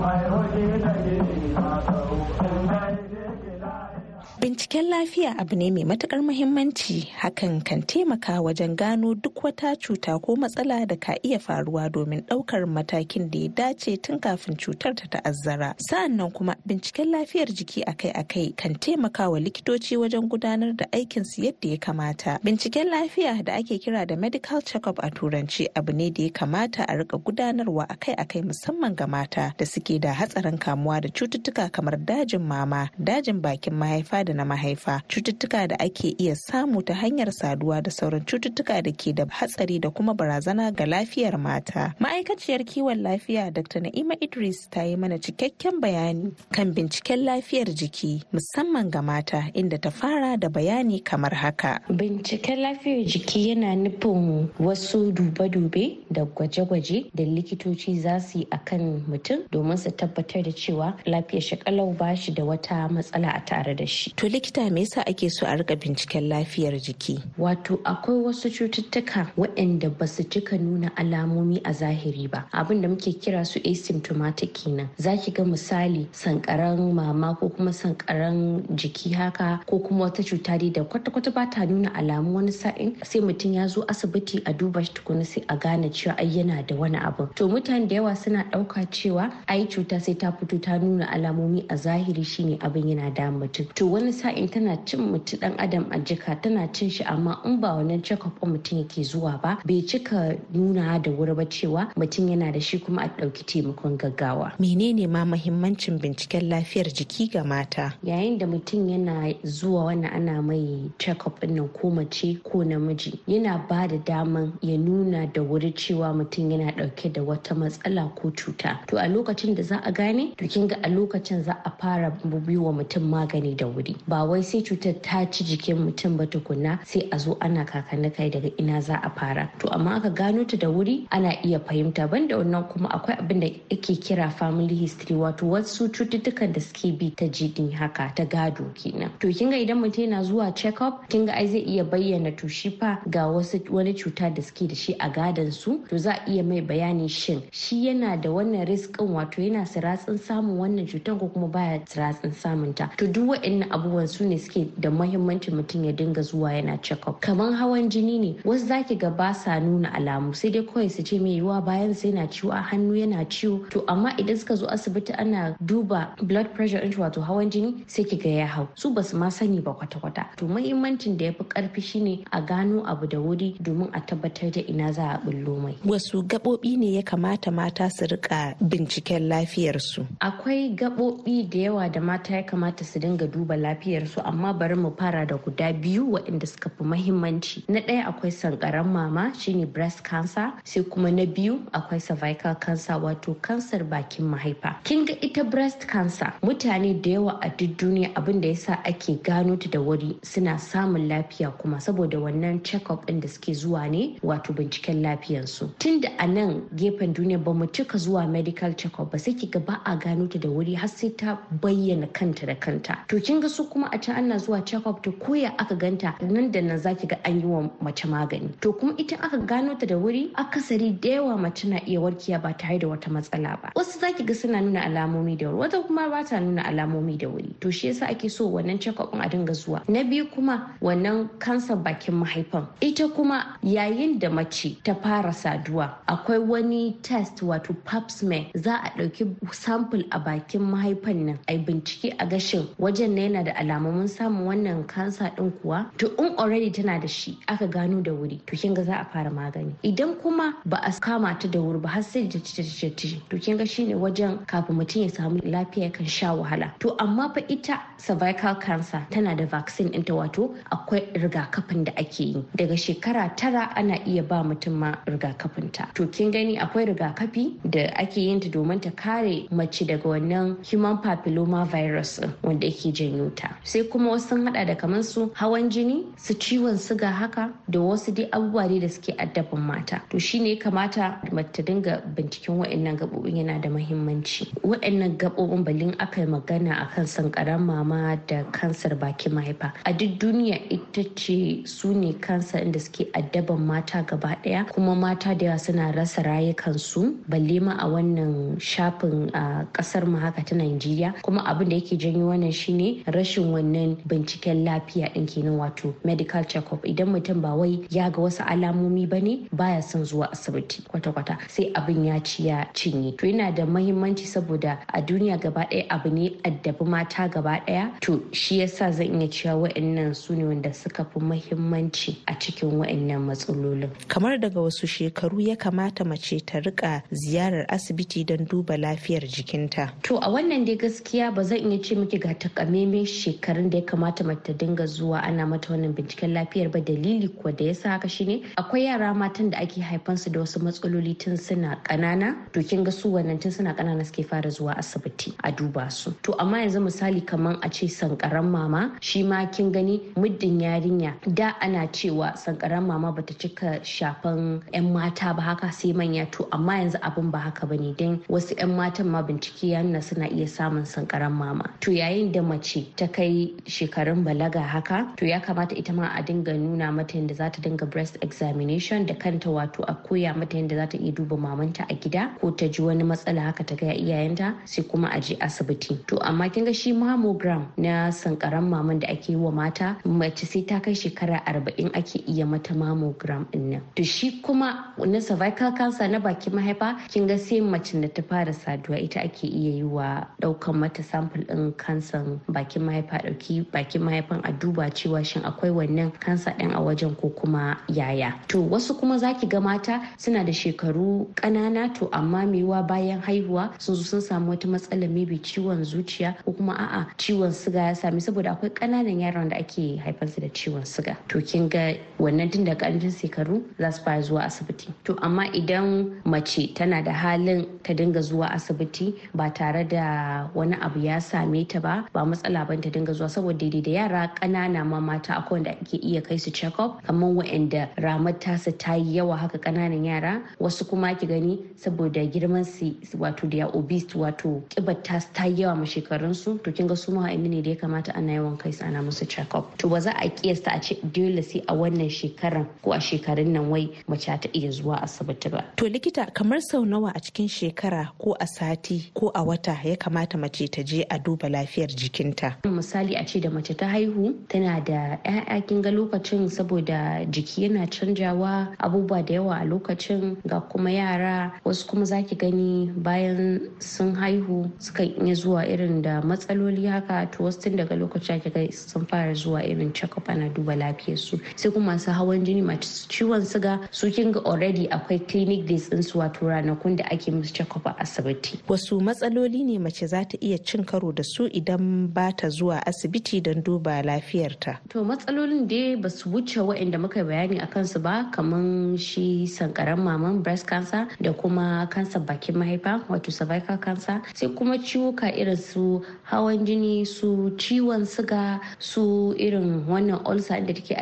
Binciken 4.40 4.88
lafiya 4.88 5.38
abu 5.38 5.54
ne 5.56 5.70
mai 5.70 5.84
matuƙar 5.84 6.22
muhimmanci 6.22 7.00
hakan 7.18 7.60
kan 7.62 7.82
taimaka 7.82 8.40
wajen 8.40 8.74
gano 8.74 9.12
duk 9.14 9.34
wata 9.44 9.76
cuta 9.76 10.18
ko 10.18 10.34
matsala 10.36 10.86
da 10.88 10.96
ka 10.96 11.12
iya 11.22 11.38
faruwa 11.38 11.90
domin 11.92 12.20
ɗaukar 12.24 12.64
matakin 12.66 13.30
da 13.30 13.38
ya 13.38 13.48
dace 13.48 14.00
tun 14.02 14.18
kafin 14.18 14.56
cutar 14.56 14.96
ta 14.96 15.04
ta'azzara. 15.20 15.74
Sa'an 15.76 16.16
nan 16.16 16.30
kuma 16.30 16.56
binciken 16.66 17.12
lafiyar 17.12 17.52
jiki 17.52 17.84
akai-akai 17.84 18.56
kan 18.56 18.74
taimaka 18.80 19.28
wa 19.30 19.36
likitoci 19.38 19.96
wajen 20.00 20.26
gudanar 20.26 20.72
da 20.74 20.86
aikinsu 20.92 21.44
yadda 21.44 21.68
ya 21.68 21.76
kamata. 21.76 22.38
Binciken 22.42 22.88
lafiya 22.88 23.44
da 23.44 23.52
ake 23.60 23.76
kira 23.78 24.06
da 24.06 24.16
medical 24.16 24.62
check-up 24.62 24.98
a 25.02 25.10
turanci 25.10 25.66
abu 25.76 25.92
ne 25.92 26.08
da 26.08 26.22
ya 26.22 26.30
kamata 26.30 26.86
a 26.88 26.96
riƙa 26.96 27.20
gudanarwa 27.22 27.86
akai-akai 27.92 28.40
musamman 28.42 28.96
ga 28.96 29.06
mata 29.06 29.52
da 29.58 29.66
suke 29.66 30.00
da 30.00 30.14
hatsarin 30.14 30.56
kamuwa 30.58 31.02
da 31.02 31.08
cututtuka 31.10 31.70
kamar 31.70 31.96
dajin 31.98 32.40
mama, 32.40 32.88
dajin 32.98 33.42
bakin 33.42 33.74
mahaifa 33.74 34.24
da 34.24 34.29
da 34.30 34.34
na 34.34 34.44
mahaifa. 34.44 35.02
Cututtuka 35.08 35.66
da 35.68 35.76
ake 35.80 36.14
iya 36.18 36.36
samu 36.36 36.82
ta 36.82 36.94
hanyar 36.94 37.32
saduwa 37.32 37.82
da 37.82 37.90
sauran 37.90 38.24
cututtuka 38.24 38.82
da 38.82 38.92
ke 38.92 39.12
da 39.14 39.26
hatsari 39.26 39.78
da 39.80 39.90
kuma 39.90 40.14
barazana 40.14 40.70
ga 40.72 40.86
lafiyar 40.86 41.38
mata. 41.38 41.94
Ma'aikaciyar 42.00 42.64
kiwon 42.64 43.02
lafiya 43.02 43.50
dr. 43.52 43.80
Na'ima 43.80 44.14
idris 44.20 44.68
ta 44.70 44.82
yi 44.82 44.96
mana 44.96 45.18
cikakken 45.18 45.80
bayani 45.80 46.32
kan 46.52 46.72
binciken 46.72 47.24
lafiyar 47.24 47.66
jiki 47.74 48.22
musamman 48.32 48.90
ga 48.90 49.02
mata 49.02 49.50
inda 49.54 49.78
ta 49.80 49.90
fara 49.90 50.36
da 50.36 50.48
bayani 50.48 51.02
kamar 51.04 51.34
haka. 51.34 51.80
Binciken 51.90 52.60
lafiyar 52.62 53.04
jiki 53.04 53.48
yana 53.50 53.74
nufin 53.76 54.48
wasu 54.60 55.12
dube-dube 55.12 55.98
da 56.10 56.24
gwaje-gwaje 56.24 57.10
da 57.14 57.24
likitoci 57.24 57.98
za 58.00 58.20
su 58.20 58.38
yi 58.38 58.46
akan 58.50 59.02
mutum 59.08 59.42
domin 59.50 59.76
su 59.76 59.90
tabbatar 59.90 60.42
da 60.42 60.52
cewa 60.52 60.94
lafiyar 61.06 61.42
shi 61.42 61.56
kalau 61.56 61.92
ba 61.98 62.14
shi 62.16 62.32
da 62.32 62.44
wata 62.44 62.88
matsala 62.88 63.28
a 63.34 63.40
tare 63.44 63.74
da 63.74 63.86
shi. 63.86 64.12
To 64.20 64.28
likita 64.28 64.70
me 64.70 64.82
yasa 64.84 65.00
ake 65.08 65.30
so 65.30 65.46
a 65.46 65.56
riƙa 65.56 65.76
binciken 65.80 66.28
lafiyar 66.28 66.76
jiki? 66.78 67.22
Wato 67.38 67.80
akwai 67.84 68.20
wasu 68.22 68.50
cututtuka 68.50 69.32
waɗanda 69.38 69.88
ba 69.98 70.06
su 70.06 70.22
cika 70.24 70.58
nuna 70.58 70.90
alamomi 70.96 71.58
a 71.64 71.72
zahiri 71.72 72.30
ba. 72.30 72.44
Abin 72.52 72.82
da 72.82 72.88
muke 72.88 73.18
kira 73.18 73.46
su 73.46 73.58
asymptomatic 73.60 74.52
kenan. 74.52 74.90
Za 74.98 75.16
ki 75.16 75.30
ga 75.30 75.42
misali 75.44 76.06
sankaran 76.12 76.92
mama 76.92 77.34
ko 77.40 77.48
kuma 77.48 77.70
sankaran 77.72 78.60
jiki 78.76 79.10
haka 79.14 79.60
ko 79.66 79.78
kuma 79.78 80.04
wata 80.10 80.22
cuta 80.22 80.58
dai 80.58 80.68
da 80.68 80.84
kwata-kwata 80.84 81.32
ba 81.32 81.46
ta 81.50 81.64
nuna 81.64 81.88
alamu 81.94 82.34
wani 82.34 82.52
sa'in 82.52 82.96
sai 83.02 83.20
mutum 83.20 83.54
ya 83.54 83.66
zo 83.68 83.84
asibiti 83.88 84.42
a 84.44 84.52
duba 84.52 84.84
shi 84.84 84.92
tukuna 84.92 85.24
sai 85.24 85.44
a 85.48 85.56
gane 85.56 85.88
cewa 85.88 86.14
ai 86.18 86.26
yana 86.28 86.62
da 86.66 86.76
wani 86.76 86.98
abu. 86.98 87.26
To 87.36 87.48
mutane 87.48 87.88
da 87.88 87.94
yawa 87.96 88.14
suna 88.14 88.44
ɗauka 88.52 88.84
cewa 88.92 89.32
ai 89.48 89.64
cuta 89.64 89.98
sai 89.98 90.12
ta 90.12 90.30
fito 90.30 90.60
ta 90.60 90.76
nuna 90.76 91.06
alamomi 91.08 91.64
a 91.70 91.74
zahiri 91.76 92.22
shine 92.22 92.58
abin 92.60 92.84
yana 92.92 93.08
da 93.14 93.30
mutum. 93.30 93.64
To 93.74 93.86
wani 93.86 94.09
wani 94.10 94.22
sa'in 94.22 94.48
tana 94.48 94.76
cin 94.84 95.00
mutum 95.00 95.38
dan 95.40 95.54
adam 95.58 95.86
a 95.92 95.98
jika 95.98 96.34
tana 96.42 96.68
cin 96.72 96.90
shi 96.90 97.04
amma 97.04 97.40
in 97.44 97.60
ba 97.60 97.68
wannan 97.68 98.02
check 98.02 98.26
up 98.26 98.40
mutum 98.42 98.78
yake 98.78 99.02
zuwa 99.04 99.40
ba 99.40 99.58
bai 99.64 99.82
cika 99.82 100.36
nuna 100.52 100.98
da 100.98 101.10
wuri 101.10 101.34
ba 101.34 101.44
cewa 101.46 101.92
mutum 101.96 102.28
yana 102.28 102.52
da 102.52 102.58
shi 102.60 102.78
kuma 102.78 103.02
a 103.02 103.08
ɗauki 103.08 103.44
taimakon 103.46 103.96
gaggawa. 103.96 104.52
Menene 104.58 105.06
ma 105.08 105.24
mahimmancin 105.24 105.98
binciken 106.00 106.48
lafiyar 106.48 106.86
jiki 106.92 107.30
ga 107.30 107.44
mata? 107.44 107.94
Yayin 108.04 108.38
da 108.38 108.46
mutum 108.46 108.88
yana 108.88 109.32
zuwa 109.44 109.84
wannan 109.84 110.12
ana 110.12 110.42
mai 110.42 110.90
check 110.98 111.26
up 111.26 111.42
nan 111.44 111.68
ko 111.68 111.90
mace 111.90 112.38
ko 112.42 112.64
namiji 112.64 113.18
yana 113.28 113.62
ba 113.68 113.86
da 113.86 113.96
daman 113.98 114.52
ya 114.62 114.76
nuna 114.76 115.26
da 115.32 115.40
wuri 115.42 115.72
cewa 115.72 116.12
mutum 116.14 116.50
yana 116.50 116.72
ɗauke 116.72 117.12
da 117.12 117.22
wata 117.22 117.54
matsala 117.54 118.10
ko 118.16 118.30
cuta. 118.34 118.80
To 118.88 118.96
a 118.96 119.06
lokacin 119.06 119.54
da 119.54 119.62
za 119.62 119.80
a 119.84 119.92
gane 119.92 120.34
to 120.36 120.48
kin 120.48 120.66
ga 120.66 120.76
a 120.82 120.88
lokacin 120.88 121.44
za 121.44 121.52
a 121.64 121.70
fara 121.80 122.10
wa 122.10 122.72
mutum 122.72 123.06
magani 123.08 123.56
da 123.56 123.66
wuri. 123.66 123.99
Ba 124.08 124.24
wai 124.24 124.42
sai 124.42 124.62
cutar 124.62 124.94
ta 125.02 125.24
ci 125.30 125.44
jikin 125.44 125.76
mutum 125.78 126.16
ba 126.16 126.26
tukunna 126.26 126.78
sai 126.84 127.08
a 127.12 127.18
zo 127.18 127.36
ana 127.40 127.64
kakanni 127.64 128.10
kai 128.14 128.30
daga 128.30 128.50
ina 128.58 128.80
za 128.80 128.96
a 129.02 129.10
fara. 129.10 129.50
To 129.58 129.68
amma 129.72 129.96
aka 129.96 130.10
gano 130.10 130.44
ta 130.44 130.56
da 130.56 130.68
wuri 130.68 131.06
ana 131.10 131.32
iya 131.44 131.58
fahimta 131.60 132.08
banda 132.10 132.36
wannan 132.36 132.68
kuma 132.68 132.88
akwai 132.88 133.16
abin 133.18 133.40
da 133.40 133.46
ake 133.70 133.96
kira 134.00 134.30
family 134.30 134.74
history 134.74 135.14
wato 135.16 135.46
wasu 135.48 135.88
cututtukan 135.88 136.52
da 136.52 136.60
suke 136.60 136.98
bi 136.98 137.10
ta 137.10 137.26
jini 137.26 137.72
haka 137.72 138.12
ta 138.14 138.24
gado 138.24 138.64
kenan. 138.74 139.10
To 139.20 139.28
kinga 139.28 139.56
idan 139.56 139.80
mutum 139.80 140.04
yana 140.04 140.22
zuwa 140.24 140.54
check 140.54 140.80
up 140.80 141.08
kinga 141.08 141.32
ai 141.34 141.46
zai 141.46 141.60
iya 141.66 141.84
bayyana 141.84 142.36
to 142.36 142.48
shi 142.48 142.70
fa 142.70 142.98
ga 143.10 143.26
wasu 143.26 143.60
wani 143.70 143.94
cuta 143.94 144.30
da 144.30 144.42
suke 144.42 144.68
da 144.68 144.74
shi 144.74 144.94
a 145.00 145.08
gadon 145.10 145.52
su. 145.52 145.84
To 145.88 145.98
za 145.98 146.12
a 146.12 146.30
iya 146.30 146.42
mai 146.44 146.60
bayani 146.60 147.08
shin 147.10 147.42
shi 147.52 147.86
yana 147.86 148.16
da 148.20 148.28
wannan 148.30 148.66
riskin 148.66 149.08
wato 149.08 149.42
yana 149.42 149.66
siratsin 149.66 150.18
samun 150.18 150.58
wannan 150.58 150.86
cutar 150.86 151.18
ko 151.18 151.28
kuma 151.28 151.48
baya 151.48 151.80
siratsin 151.86 152.32
samun 152.34 152.74
ta. 152.74 152.90
To 152.96 153.06
duk 153.06 153.28
waɗannan 153.28 153.70
abubuwan 153.90 154.06
su 154.08 154.24
ne 154.24 154.38
suke 154.38 154.66
da 154.78 154.90
muhimmancin 154.90 155.54
mutum 155.54 155.84
ya 155.84 155.92
dinga 155.92 156.22
zuwa 156.22 156.52
yana 156.52 156.78
check 156.82 157.06
up. 157.08 157.20
Kamar 157.20 157.52
hawan 157.52 157.88
jini 157.90 158.18
ne 158.18 158.36
wasu 158.44 158.66
zaki 158.66 158.94
ga 158.96 159.10
ba 159.10 159.34
sa 159.34 159.58
nuna 159.60 159.92
alamu 159.94 160.34
sai 160.34 160.50
dai 160.50 160.62
kawai 160.62 160.88
su 160.90 161.02
ce 161.02 161.18
mai 161.18 161.34
yiwuwa 161.40 161.64
bayan 161.64 161.94
sai 161.94 162.10
na 162.12 162.26
ciwo 162.26 162.52
a 162.52 162.62
hannu 162.62 162.94
yana 162.94 163.24
ciwo. 163.26 163.68
To 163.70 163.84
amma 163.88 164.14
idan 164.18 164.36
suka 164.36 164.54
zo 164.56 164.66
asibiti 164.66 165.12
ana 165.18 165.56
duba 165.60 166.14
blood 166.22 166.54
pressure 166.54 166.80
ɗin 166.80 166.98
wato 166.98 167.20
hawan 167.20 167.50
jini 167.50 167.84
sai 167.86 168.04
ki 168.04 168.16
ga 168.16 168.28
ya 168.30 168.46
hau. 168.46 168.68
Su 168.74 168.90
ba 168.94 169.02
su 169.02 169.16
ma 169.16 169.28
sani 169.30 169.60
ba 169.60 169.72
kwata-kwata. 169.74 170.36
To 170.36 170.46
muhimmancin 170.46 171.16
da 171.18 171.24
ya 171.26 171.32
fi 171.32 171.44
ƙarfi 171.44 171.82
shine 171.82 172.24
a 172.32 172.40
gano 172.40 172.84
abu 172.86 173.06
da 173.06 173.18
wuri 173.18 173.56
domin 173.60 173.90
a 173.92 174.00
tabbatar 174.00 174.52
da 174.52 174.60
ina 174.68 174.92
za 174.92 175.02
a 175.14 175.18
bullo 175.18 175.58
mai. 175.60 175.74
Wasu 175.84 176.22
gaɓoɓi 176.22 176.78
ne 176.78 176.94
ya 176.96 177.02
kamata 177.02 177.50
mata 177.52 177.90
su 177.90 178.04
riƙa 178.06 178.54
binciken 178.60 179.28
lafiyarsu? 179.28 180.06
Akwai 180.20 180.76
gaɓoɓi 180.76 181.50
da 181.50 181.58
yawa 181.58 181.88
da 181.90 182.00
mata 182.00 182.36
ya 182.36 182.42
kamata 182.42 182.84
su 182.84 182.98
dinga 183.00 183.26
duba 183.26 183.56
lafiyarsu 183.80 184.20
amma 184.24 184.52
bari 184.52 184.74
mu 184.76 184.90
fara 184.98 185.26
da 185.26 185.36
guda 185.36 185.72
biyu 185.72 186.12
waɗanda 186.12 186.46
suka 186.46 186.68
fi 186.70 186.84
muhimmanci. 186.84 187.64
Na 187.68 187.80
ɗaya 187.80 188.04
akwai 188.08 188.30
sankaran 188.32 188.86
mama 188.92 189.32
shine 189.38 189.66
breast 189.66 190.02
cancer 190.04 190.52
sai 190.64 190.82
kuma 190.84 191.10
na 191.10 191.24
biyu 191.26 191.60
akwai 191.72 192.00
cervical 192.00 192.54
cancer 192.54 192.94
wato 192.94 193.34
kansar 193.40 193.84
bakin 193.84 194.26
mahaifa. 194.26 194.76
Kin 194.84 195.04
ga 195.04 195.14
ita 195.22 195.44
breast 195.44 195.86
cancer 195.88 196.32
mutane 196.42 197.00
da 197.02 197.10
yawa 197.10 197.38
a 197.42 197.48
duk 197.50 197.76
duniya 197.78 198.12
abin 198.14 198.40
da 198.40 198.48
yasa 198.48 198.82
ake 198.84 199.22
gano 199.22 199.56
ta 199.56 199.68
da 199.70 199.78
wuri 199.80 200.18
suna 200.22 200.58
samun 200.58 201.08
lafiya 201.08 201.50
kuma 201.58 201.76
saboda 201.80 202.18
wannan 202.20 202.62
check-up 202.62 203.06
ɗin 203.06 203.20
da 203.20 203.28
suke 203.28 203.54
zuwa 203.54 203.88
ne 203.90 204.18
wato 204.22 204.52
binciken 204.52 205.02
lafiyarsu. 205.02 205.70
Tun 205.78 206.00
da 206.00 206.08
a 206.18 206.26
nan 206.26 206.68
gefen 206.76 207.14
duniya 207.14 207.42
ba 207.42 207.52
mu 207.54 207.66
cika 207.66 207.98
zuwa 207.98 208.28
medical 208.28 208.72
check-up 208.74 209.10
ba 209.10 209.18
sai 209.18 209.32
kiga 209.34 209.60
ba 209.60 209.80
a 209.84 209.96
gano 209.96 210.26
ta 210.26 210.38
da 210.38 210.48
wuri 210.48 210.74
har 210.74 210.88
sai 210.88 211.10
ta 211.16 211.38
bayyana 211.60 212.06
kanta 212.12 212.46
da 212.46 212.54
kanta. 212.54 213.06
To 213.08 213.20
kin 213.20 213.40
ga 213.40 213.48
su 213.48 213.64
kuma 213.70 213.88
a 213.92 213.98
can 213.98 214.16
ana 214.16 214.34
zuwa 214.38 214.64
check-up 214.64 215.02
to 215.02 215.12
koya 215.12 215.54
aka 215.58 215.74
ganta 215.76 216.14
nan 216.20 216.50
da 216.50 216.60
nan 216.60 216.78
zaki 216.78 217.06
ga 217.06 217.16
an 217.24 217.40
yi 217.40 217.46
wa 217.46 217.68
mace 217.80 218.04
magani. 218.06 218.50
To 218.60 218.72
kuma 218.72 218.94
ita 218.98 219.16
aka 219.22 219.38
gano 219.38 219.74
ta 219.78 219.86
da 219.86 219.94
wuri 219.96 220.32
akasari 220.34 221.00
da 221.00 221.08
yawa 221.08 221.38
mace 221.38 221.64
na 221.68 221.78
iya 221.86 222.00
warkiya 222.00 222.42
ba 222.42 222.52
tare 222.58 222.78
da 222.78 222.88
wata 222.88 223.10
matsala 223.10 223.58
ba. 223.62 223.72
Wasu 223.76 223.98
zaki 224.00 224.24
ga 224.24 224.34
suna 224.34 224.60
nuna 224.60 224.80
alamomi 224.84 225.36
da 225.38 225.46
wuri 225.48 225.58
wata 225.68 225.82
kuma 225.86 226.08
ba 226.10 226.24
ta 226.24 226.38
nuna 226.40 226.62
alamomi 226.64 227.16
da 227.18 227.28
wuri. 227.28 227.54
To 227.60 227.70
shi 227.70 227.88
yasa 227.88 228.06
ake 228.10 228.28
so 228.30 228.48
wannan 228.48 228.80
check-up 228.80 229.14
a 229.14 229.28
dinga 229.28 229.52
zuwa. 229.54 229.82
Na 229.88 230.02
biyu 230.02 230.26
kuma 230.30 230.76
wannan 230.82 231.28
kansar 231.38 231.76
bakin 231.76 232.14
mahaifan. 232.14 232.66
Ita 232.80 233.08
kuma 233.08 233.58
yayin 233.62 234.18
da 234.18 234.28
mace 234.30 234.76
ta 234.84 234.94
fara 234.94 235.32
saduwa 235.32 235.94
akwai 236.06 236.38
wani 236.38 236.98
test 237.02 237.42
wato 237.42 237.74
pap 237.84 238.10
smear 238.10 238.46
za 238.54 238.74
a 238.82 238.90
ɗauki 238.98 239.36
sample 239.52 240.04
a 240.10 240.18
bakin 240.18 240.60
mahaifan 240.62 241.26
nan 241.26 241.38
a 241.48 241.58
bincike 241.58 242.14
a 242.18 242.26
gashin 242.26 242.66
wajen 242.78 243.14
na 243.14 243.22
yana 243.22 243.44
da 243.44 243.52
alamomin 243.60 244.08
samun 244.08 244.46
wannan 244.46 244.86
kansa 244.86 245.30
din 245.36 245.50
kuwa 245.62 245.86
to 245.98 246.06
in 246.18 246.34
already 246.38 246.70
tana 246.70 246.98
da 247.00 247.06
shi 247.08 247.38
aka 247.48 247.66
gano 247.66 248.00
da 248.00 248.12
wuri 248.12 248.40
to 248.46 248.56
kin 248.56 248.74
ga 248.74 248.82
za 248.82 248.94
a 249.00 249.04
fara 249.12 249.30
magani. 249.30 249.74
Idan 249.84 250.16
kuma 250.22 250.56
ba 250.66 250.78
a 250.82 250.92
kama 251.00 251.36
ta 251.38 251.48
da 251.48 251.58
wuri 251.60 251.80
ba 251.80 251.88
har 251.88 252.02
sai 252.02 252.22
da 252.26 252.38
to 252.40 253.38
kin 253.38 253.56
ga 253.56 253.64
shine 253.64 253.94
wajen 253.94 254.44
kafin 254.46 254.76
mutum 254.76 255.02
ya 255.02 255.08
samu 255.08 255.38
lafiya 255.44 255.92
kan 255.92 256.06
sha 256.06 256.32
wahala. 256.34 256.72
To 256.80 256.96
amma 256.98 257.30
fa 257.34 257.40
ita 257.48 257.80
cervical 257.98 258.54
cancer 258.56 259.06
tana 259.10 259.34
da 259.36 259.44
vaccine 259.46 259.90
ɗinta 259.90 260.14
wato 260.14 260.54
akwai 260.72 261.12
rigakafin 261.14 261.84
da 261.84 261.92
ake 261.96 262.20
yi. 262.24 262.44
Daga 262.56 262.76
shekara 262.76 263.36
tara 263.36 263.72
ana 263.76 263.96
iya 264.06 264.22
ba 264.22 264.42
mutum 264.42 264.72
ma 264.74 264.92
rigakafin 265.06 265.72
ta 265.72 265.88
to 265.94 266.06
kin 266.06 266.30
gani 266.30 266.56
akwai 266.58 266.86
rigakafi 266.86 267.60
da 267.70 267.86
ake 267.96 268.16
yin 268.20 268.40
ta 268.40 268.48
domin 268.48 268.80
ta 268.80 268.90
kare 268.90 269.46
mace 269.50 269.84
daga 269.86 270.08
wannan 270.08 270.56
human 270.64 270.98
papilloma 270.98 271.66
virus 271.66 272.20
wanda 272.42 272.66
yake 272.66 272.92
janyo 272.92 273.34
ta. 273.34 273.39
Sai 273.64 273.82
kuma 273.84 274.10
wasu 274.10 274.36
hada 274.44 274.64
da 274.64 274.74
kamar 274.74 275.02
su 275.02 275.30
hawan 275.34 275.70
jini 275.70 276.04
su 276.16 276.34
ciwon 276.34 276.76
suga 276.78 277.08
haka 277.10 277.50
da 277.68 277.78
wasu 277.80 278.12
dai 278.12 278.28
abubuwa 278.32 278.68
da 278.80 278.88
suke 278.88 279.12
addaban 279.18 279.60
mata. 279.60 280.02
To 280.10 280.18
shine 280.18 280.56
kamata 280.58 281.20
mace 281.32 281.52
ta 281.52 281.62
dinga 281.62 282.02
binciken 282.14 282.58
wa'annan 282.58 282.96
gabobin 282.98 283.36
yana 283.36 283.60
da 283.62 283.68
mahimmanci 283.70 284.52
wa'annan 284.62 285.16
gabobin 285.18 285.64
balin 285.64 285.94
aka 285.98 286.20
yi 286.20 286.26
magana 286.26 286.74
akan 286.86 287.06
sankaran 287.06 287.60
mama 287.60 288.16
da 288.26 288.44
kansar 288.52 288.94
bakin 288.98 289.32
mahaifa 289.32 289.72
a 289.84 289.92
duk 289.92 290.18
duniya 290.18 290.58
ita 290.70 291.02
ce 291.16 291.62
su 291.66 291.94
ne 291.94 292.12
kansa 292.20 292.60
inda 292.60 292.78
suke 292.80 293.10
addaban 293.14 293.60
mata 293.66 294.02
gaba 294.02 294.36
ɗaya 294.44 294.66
kuma 294.72 294.94
mata 294.94 295.34
da 295.34 295.46
yawa 295.46 295.58
suna 295.58 295.92
rasa 295.92 296.22
rayukansu. 296.22 297.16
Balle 297.28 297.60
ma 297.60 297.76
a 297.78 297.86
wannan 297.88 298.60
shafin 298.60 299.30
a 299.34 299.64
ƙasar 299.72 300.06
mu 300.06 300.18
haka 300.18 300.42
ta 300.44 300.54
Najeriya 300.56 301.22
kuma 301.22 301.40
abin 301.46 301.68
da 301.70 301.76
yake 301.76 301.96
janyo 301.96 302.28
wannan 302.28 302.52
shine 302.52 303.02
rashin 303.06 303.29
wannan 303.38 303.96
binciken 304.06 304.64
lafiya 304.64 305.12
din 305.14 305.26
kenan 305.26 305.58
wato 305.58 305.94
medical 306.04 306.42
check-up. 306.44 306.82
Idan 306.84 307.08
mutum 307.14 307.40
ba 307.40 307.54
wai 307.54 307.86
ya 307.90 308.10
ga 308.10 308.18
wasu 308.22 308.42
alamomi 308.44 309.06
ba 309.08 309.20
ne 309.20 309.46
baya 309.52 309.82
son 309.82 310.04
zuwa 310.04 310.32
asibiti 310.32 310.82
kwata-kwata. 310.82 311.38
Sai 311.48 311.70
abin 311.74 312.04
ya 312.04 312.18
ci 312.20 312.46
ya 312.48 312.66
cinye. 312.74 313.16
To 313.18 313.26
yana 313.26 313.54
da 313.54 313.64
mahimmanci 313.66 314.26
saboda 314.26 314.78
a 314.92 315.00
duniya 315.02 315.38
gaba 315.40 315.66
ɗaya 315.70 315.86
abu 315.90 316.10
ne 316.10 316.30
addabi 316.44 316.84
mata 316.84 317.28
gaba 317.28 317.60
ɗaya. 317.66 318.00
To 318.00 318.22
shi 318.32 318.58
yasa 318.60 318.90
zan 318.92 319.20
iya 319.20 319.28
cewa 319.28 319.68
wa'annan 319.68 320.14
su 320.14 320.34
ne 320.34 320.44
wanda 320.44 320.72
suka 320.72 321.04
fi 321.04 321.20
mahimmanci 321.20 322.16
a 322.26 322.34
cikin 322.34 322.72
wa'annan 322.78 323.20
matsalolin. 323.26 323.90
Kamar 324.08 324.38
daga 324.38 324.60
wasu 324.60 324.86
shekaru 324.86 325.40
ya 325.40 325.56
kamata 325.56 326.04
mace 326.04 326.40
ta 326.40 326.58
riƙa 326.58 327.02
ziyarar 327.12 327.66
asibiti 327.68 328.24
don 328.24 328.44
duba 328.46 328.76
lafiyar 328.76 329.22
jikinta. 329.26 329.92
To 330.02 330.16
a 330.16 330.28
wannan 330.30 330.64
dai 330.66 330.76
gaskiya 330.76 331.34
ba 331.34 331.44
zan 331.44 331.58
iya 331.70 331.82
ce 331.82 331.94
miki 331.94 332.18
ga 332.18 332.34
takamaiman 332.34 333.06
shekarun 333.20 333.70
da 333.70 333.78
ya 333.78 333.84
kamata 333.84 334.24
mace 334.24 334.42
ta 334.44 334.52
dinga 334.52 334.86
zuwa 334.86 335.22
ana 335.22 335.46
mata 335.46 335.72
wannan 335.72 335.92
binciken 335.94 336.32
lafiyar 336.32 336.70
ba. 336.72 336.80
Dalili 336.80 337.28
kuwa 337.28 337.52
da 337.52 337.64
yasa 337.64 337.90
haka 337.90 338.08
shine 338.08 338.42
akwai 338.56 338.84
yara 338.84 339.14
matan 339.14 339.50
da 339.50 339.58
ake 339.58 339.80
haifansu 339.80 340.30
da 340.30 340.40
wasu 340.40 340.60
matsaloli 340.60 341.14
tun 341.18 341.36
suna 341.36 341.76
kanana 341.84 342.36
to 342.52 342.62
kin 342.62 342.84
ga 342.84 342.90
su 342.90 343.12
wannan 343.12 343.38
tun 343.40 343.50
suna 343.52 343.74
kanana 343.74 344.04
suke 344.04 344.22
fara 344.24 344.50
zuwa 344.50 344.76
asibiti 344.76 345.34
a 345.44 345.52
duba 345.52 345.90
su. 345.90 346.12
To 346.22 346.32
amma 346.38 346.58
yanzu 346.58 346.80
misali 346.80 347.20
kaman 347.26 347.58
a 347.62 347.68
ce 347.68 347.86
sankaran 347.88 348.48
mama 348.50 348.96
shi 349.00 349.22
ma 349.22 349.44
kin 349.46 349.72
gani 349.72 350.00
muddin 350.16 350.60
yarinya 350.60 351.12
da 351.34 351.54
ana 351.60 351.86
cewa 351.88 352.36
sankaran 352.36 352.86
mama 352.86 353.12
bata 353.12 353.34
cika 353.34 353.80
shafan 353.84 354.62
yan 354.72 354.92
mata 354.92 355.34
ba 355.34 355.42
haka 355.42 355.70
sai 355.72 355.92
manya. 355.92 356.26
To 356.32 356.48
amma 356.52 356.72
yanzu 356.80 356.98
abin 357.02 357.30
ba 357.30 357.38
haka 357.38 357.66
ba 357.66 357.76
ne 357.76 357.92
dan 357.92 358.20
wasu 358.28 358.56
yan 358.58 358.70
matan 358.76 359.08
ma 359.10 359.22
bincike 359.22 359.68
ya 359.68 359.82
nuna 359.82 360.00
suna 360.02 360.26
iya 360.28 360.46
samun 360.46 360.84
sankaran 360.86 361.32
mama. 361.32 361.64
To 361.80 361.90
yayin 361.90 362.32
da 362.32 362.40
mace 362.42 362.86
ta 362.96 363.06
kai 363.12 363.54
shekarun 363.66 364.24
balaga 364.24 364.62
haka 364.62 365.12
to 365.16 365.26
ya 365.26 365.40
kamata 365.40 365.76
ita 365.76 365.92
ma 365.92 366.08
a 366.14 366.22
dinga 366.22 366.54
nuna 366.58 366.92
mata 366.92 367.18
yadda 367.18 367.34
za 367.34 367.48
ta 367.50 367.60
dinga 367.62 367.86
breast 367.90 368.16
examination 368.22 369.06
da 369.06 369.14
kanta 369.14 369.50
wato 369.50 369.84
a 369.88 369.94
koya 369.94 370.34
mata 370.36 370.56
yadda 370.56 370.76
za 370.76 370.86
ta 370.86 370.98
iya 370.98 371.12
duba 371.12 371.36
mamanta 371.36 371.84
a 371.90 371.94
gida 371.94 372.30
ko 372.40 372.50
ta 372.52 372.66
ji 372.68 372.82
wani 372.82 373.04
matsala 373.04 373.40
haka 373.50 373.64
ta 373.64 373.74
gaya 373.74 373.94
iyayenta 373.94 374.54
sai 374.64 374.82
kuma 374.84 375.08
a 375.12 375.20
je 375.20 375.36
asibiti. 375.40 375.98
To 376.06 376.18
amma 376.22 376.48
kin 376.50 376.64
ga 376.64 376.72
shi 376.72 376.92
mammogram 376.92 377.66
na 377.76 378.10
sankaran 378.10 378.68
maman 378.68 378.98
da 378.98 379.08
ake 379.08 379.28
yi 379.32 379.36
wa 379.36 379.50
mata 379.50 379.96
mace 380.04 380.46
sai 380.46 380.62
ta 380.62 380.78
kai 380.80 380.92
shekara 380.94 381.42
arba'in 381.46 381.90
ake 381.94 382.22
iya 382.28 382.46
mata 382.46 382.74
mammogram 382.74 383.46
ɗin 383.52 383.70
nan. 383.70 383.82
To 383.96 384.04
shi 384.04 384.40
kuma 384.42 384.94
na 384.98 385.20
cervical 385.20 385.72
cancer 385.72 386.08
na 386.08 386.18
bakin 386.18 386.52
mahaifa 386.54 386.96
kin 387.10 387.26
ga 387.26 387.36
sai 387.38 387.60
mace 387.60 387.92
da 388.00 388.08
ta 388.08 388.22
fara 388.22 388.52
saduwa 388.52 388.98
ita 389.02 389.20
ake 389.20 389.46
iya 389.48 389.72
yi 389.76 389.82
wa 389.82 390.24
ɗaukan 390.40 390.74
mata 390.74 391.02
sample 391.02 391.44
din 391.44 391.72
kansan 391.72 392.40
bakin 392.48 392.82
mahaifa. 392.82 392.99
Ɗauki 393.02 393.66
bakin 393.72 394.02
mahaifan 394.02 394.40
a 394.44 394.52
duba 394.52 394.90
cewa 394.90 395.24
shin 395.24 395.42
akwai 395.42 395.70
wannan 395.70 396.10
kansa 396.20 396.54
din 396.58 396.70
a 396.72 396.80
wajen 396.80 397.16
ko 397.16 397.28
kuma 397.30 397.78
yaya. 397.88 398.34
To 398.48 398.58
wasu 398.62 398.98
kuma 398.98 399.18
zaki 399.18 399.46
ga 399.46 399.60
mata 399.60 400.00
suna 400.18 400.44
da 400.44 400.52
shekaru 400.52 401.26
ƙanana 401.34 401.94
to 401.94 402.08
amma 402.12 402.44
mewa 402.46 402.86
bayan 402.86 403.20
haihuwa 403.20 403.80
sun 403.80 403.94
zo 403.94 404.02
sun 404.02 404.20
samu 404.20 404.50
wata 404.52 404.68
matsala 404.68 405.08
maybe 405.08 405.38
ciwon 405.38 405.84
zuciya 405.84 406.34
ko 406.44 406.52
kuma 406.52 406.72
a'a 406.74 407.06
ciwon 407.16 407.52
siga 407.52 407.88
ya 407.88 407.94
sami 407.94 408.20
saboda 408.20 408.52
akwai 408.52 408.70
ƙananan 408.70 409.20
yaran 409.20 409.48
da 409.48 409.56
ake 409.56 409.96
haifansu 409.96 410.40
da 410.40 410.48
ciwon 410.48 410.84
siga 410.84 411.16
to 411.28 411.40
kin 411.40 411.68
ga 411.68 411.94
wannan 412.18 412.50
tun 412.52 412.64
da 412.64 412.74
ƙarancin 412.74 413.10
shekaru 413.12 413.62
za 413.78 413.90
su 413.92 414.02
fara 414.02 414.22
zuwa 414.22 414.42
asibiti. 414.44 414.92
To 415.04 415.16
amma 415.22 415.46
idan 415.52 416.20
mace 416.24 416.74
tana 416.74 417.02
da 417.02 417.12
halin 417.12 417.66
ta 417.82 417.92
dinga 417.94 418.20
zuwa 418.22 418.50
asibiti 418.50 419.14
ba 419.34 419.50
tare 419.50 419.84
da 419.84 420.48
wani 420.54 420.76
abu 420.80 421.00
ya 421.00 421.18
same 421.20 421.64
ta 421.64 421.80
ba 421.80 422.04
ba 422.12 422.24
matsala 422.24 422.66
ban 422.68 422.80
ta 422.80 422.89
ta 422.90 422.98
dinga 422.98 423.12
zuwa 423.12 423.28
saboda 423.28 423.58
daidai 423.58 423.80
da 423.82 423.90
yara 423.90 424.26
ƙanana 424.34 424.84
ma 424.84 425.00
mata 425.00 425.34
akwai 425.36 425.50
wanda 425.52 425.70
ake 425.70 425.96
iya 425.96 426.20
kai 426.22 426.38
su 426.38 426.50
check 426.50 426.78
up 426.78 427.02
kamar 427.06 427.30
waɗanda 427.30 427.88
ramar 427.96 428.32
tasa 428.38 428.72
ta 428.72 428.94
yi 428.94 429.16
yawa 429.16 429.36
haka 429.36 429.58
ƙananan 429.58 430.04
yara. 430.04 430.42
Wasu 430.60 430.84
kuma 430.88 431.14
ki 431.14 431.26
gani 431.26 431.58
saboda 431.76 432.24
girman 432.32 432.64
su 432.64 432.94
wato 433.18 433.48
da 433.48 433.66
obese 433.68 434.14
wato 434.18 434.62
kibar 434.68 435.02
ta 435.02 435.20
ta 435.32 435.44
yi 435.44 435.62
yawa 435.62 435.76
ma 435.76 435.84
shekarun 435.84 436.34
su. 436.34 436.58
To 436.64 436.72
kin 436.72 436.86
ga 436.86 436.94
su 436.96 437.12
ma 437.12 437.26
ne 437.26 437.62
da 437.62 437.70
ya 437.70 437.76
kamata 437.76 438.12
ana 438.16 438.32
yawan 438.32 438.58
kai 438.58 438.70
su 438.72 438.84
ana 438.84 439.02
musu 439.02 439.28
check 439.28 439.54
up. 439.54 439.76
To 439.78 439.88
ba 439.88 440.00
za 440.00 440.10
a 440.10 440.28
kiyasta 440.28 440.74
a 440.76 440.80
ce 440.80 440.96
dole 441.12 441.42
sai 441.42 441.62
a 441.68 441.74
wannan 441.74 442.10
shekaran 442.10 442.66
ko 442.82 442.92
a 442.92 442.98
shekarun 442.98 443.46
nan 443.52 443.70
wai 443.70 443.90
mace 444.08 444.26
ta 444.26 444.48
iya 444.52 444.70
zuwa 444.70 445.02
asibiti 445.02 445.48
ba. 445.50 445.64
To 445.76 445.84
likita 445.86 446.32
kamar 446.34 446.60
sau 446.60 446.84
nawa 446.84 447.12
a 447.14 447.20
cikin 447.20 447.48
shekara 447.48 448.08
ko 448.18 448.34
a 448.40 448.46
sati 448.46 449.10
ko 449.14 449.30
a 449.34 449.44
wata 449.44 449.78
ya 449.84 449.96
kamata 449.96 450.38
mace 450.38 450.66
ta 450.70 450.82
je 450.82 451.04
a 451.08 451.18
duba 451.18 451.48
lafiyar 451.48 451.88
jikinta? 451.88 452.56
Misali 452.80 453.12
a 453.16 453.24
ce 453.24 453.40
da 453.40 453.50
mace 453.50 453.74
ta 453.76 453.86
haihu 453.92 454.32
tana 454.48 454.80
da 454.80 455.20
'ya'ya 455.24 455.60
kin 455.68 455.82
ga 455.82 455.90
lokacin 455.92 456.48
saboda 456.48 457.24
jiki 457.28 457.62
yana 457.68 457.86
canjawa 457.86 458.72
abubuwa 458.80 459.20
da 459.26 459.34
yawa 459.34 459.60
a 459.60 459.64
lokacin 459.64 460.36
ga 460.48 460.60
kuma 460.60 460.90
yara 460.90 461.52
wasu 461.64 461.86
kuma 461.86 462.04
zaki 462.04 462.34
gani 462.36 462.88
bayan 462.96 463.60
sun 463.78 464.14
haihu 464.14 464.70
suka 464.78 465.04
iya 465.04 465.34
zuwa 465.34 465.66
irin 465.66 466.02
da 466.02 466.22
matsaloli 466.22 466.86
haka 466.86 467.26
to 467.26 467.44
wasu 467.44 467.60
tun 467.60 467.76
daga 467.76 467.96
lokacin 467.96 468.36
ake 468.40 468.50
ga 468.50 468.72
sun 468.72 469.04
fara 469.06 469.34
zuwa 469.34 469.60
irin 469.64 469.92
check-up 469.92 470.28
ana 470.28 470.48
duba 470.48 470.76
lafiyar 470.76 471.18
su 471.18 471.36
sai 471.56 471.70
kuma 471.70 471.92
masu 471.92 472.10
hawan 472.10 472.44
jini 472.44 472.62
masu 472.62 473.08
ciwon 473.08 473.44
siga 473.44 473.78
su 473.90 474.10
kin 474.10 474.32
ga 474.32 474.40
already 474.46 474.88
akwai 474.88 475.18
clinic 475.26 475.66
days 475.66 475.90
din 475.90 476.02
su 476.02 476.18
wato 476.18 476.46
ranakun 476.46 476.96
da 476.96 477.04
ake 477.10 477.30
musu 477.30 477.52
check-up 477.52 477.86
a 477.86 477.94
asibiti. 477.98 478.58
Wasu 478.68 479.00
matsaloli 479.00 479.64
ne 479.64 479.78
mace 479.78 480.06
za 480.06 480.24
ta 480.24 480.38
iya 480.40 480.58
cin 480.58 480.84
karo 480.84 481.12
da 481.12 481.22
su 481.22 481.48
idan 481.52 482.06
ba 482.14 482.30
ta 482.32 482.48
zuwa 482.48 482.69
asibiti 482.86 483.40
don 483.42 483.62
duba 483.62 484.02
lafiyarta. 484.02 484.78
To 484.90 485.02
matsalolin 485.04 485.66
dai 485.66 485.96
ba 485.96 486.08
su 486.10 486.30
wuce 486.30 486.60
waɗanda 486.60 487.00
muka 487.00 487.24
bayani 487.24 487.58
a 487.62 487.66
kansu 487.66 487.98
ba 488.02 488.30
kamar 488.32 488.96
shi 488.98 489.46
sankaran 489.46 489.98
maman 489.98 490.42
breast 490.42 490.66
cancer 490.66 491.08
da 491.20 491.32
kuma 491.32 491.88
kansa 491.90 492.18
bakin 492.20 492.54
mahaifa 492.56 493.02
wato 493.08 493.30
cervical 493.32 493.78
cancer 493.78 494.22
sai 494.34 494.48
kuma 494.48 494.78
ciwuka 494.78 495.32
irin 495.34 495.56
su 495.56 496.02
hawan 496.24 496.64
jini 496.66 497.06
su 497.06 497.50
ciwon 497.56 498.04
siga 498.06 498.60
su 498.78 499.34
irin 499.38 499.84
wannan 499.88 500.20
ulcer 500.26 500.60
da 500.66 500.72
take 500.72 500.94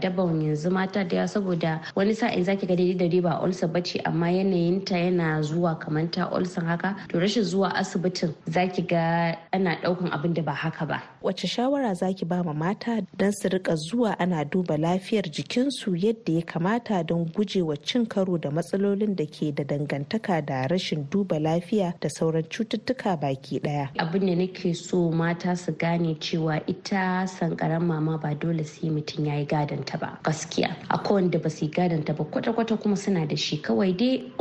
daban 0.00 0.42
yanzu 0.42 0.70
mata 0.70 1.04
da 1.04 1.26
saboda 1.26 1.80
wani 1.94 2.14
sa'in 2.14 2.44
zaki 2.44 2.66
ga 2.66 2.76
daidai 2.76 3.08
da 3.08 3.20
ba 3.22 3.40
ulcer 3.42 3.68
bace 3.68 4.00
amma 4.04 4.26
yanayin 4.30 4.84
ta 4.84 4.96
yana 4.96 5.42
zuwa 5.42 5.78
kamar 5.78 6.10
ta 6.10 6.28
ulcer 6.34 6.64
haka. 6.64 6.96
To 7.08 7.18
rashin 7.18 7.42
zuwa 7.44 7.74
asibitin 7.74 8.34
zaki 8.48 8.82
ga 8.82 9.36
ana 9.52 9.76
ɗaukan 9.82 10.10
abin 10.12 10.34
da 10.34 10.42
ba 10.42 10.52
haka 10.52 10.86
ba. 10.86 10.95
Wace 11.22 11.46
shawara 11.48 11.94
zaki 11.94 12.24
ba 12.24 12.42
ma 12.44 12.52
mata 12.52 13.00
don 13.16 13.32
su 13.32 13.48
riƙa 13.48 13.74
zuwa 13.76 14.16
ana 14.18 14.44
duba 14.44 14.76
lafiyar 14.76 15.24
jikinsu 15.30 15.96
yadda 15.96 16.32
ya 16.32 16.42
kamata 16.42 17.02
don 17.06 17.24
gujewa 17.26 17.76
cin 17.82 18.06
karo 18.06 18.38
da 18.38 18.50
matsalolin 18.50 19.16
da 19.16 19.24
ke 19.26 19.52
da 19.54 19.64
dangantaka 19.64 20.40
da 20.46 20.66
rashin 20.68 21.06
duba 21.10 21.38
lafiya 21.38 21.94
da 22.00 22.08
sauran 22.08 22.42
cututtuka 22.44 23.16
baki 23.16 23.60
ɗaya. 23.60 23.88
Abin 23.98 24.26
da 24.26 24.34
nake 24.34 24.74
so 24.76 25.10
mata 25.10 25.56
su 25.56 25.72
gane 25.72 26.14
cewa 26.20 26.60
ita 26.68 27.26
sankaran 27.26 27.82
mama 27.86 28.18
ba 28.18 28.34
dole 28.34 28.64
sai 28.64 28.90
mutum 28.90 29.26
ya 29.26 29.34
yi 29.34 29.46
gadanta 29.46 29.98
ba 29.98 30.18
gaskiya. 30.22 30.76
Akwai 30.88 31.14
wanda 31.22 31.38
ba 31.38 31.50
su 31.50 31.64
yi 31.64 31.70
gadanta 31.70 32.12
ba 32.16 32.24
kwata-kwata 32.24 32.76
kuma 32.80 32.96
suna 32.96 33.26
da 33.26 33.36
shi. 33.36 33.58
Kawai 33.62 33.96
dai 33.96 34.32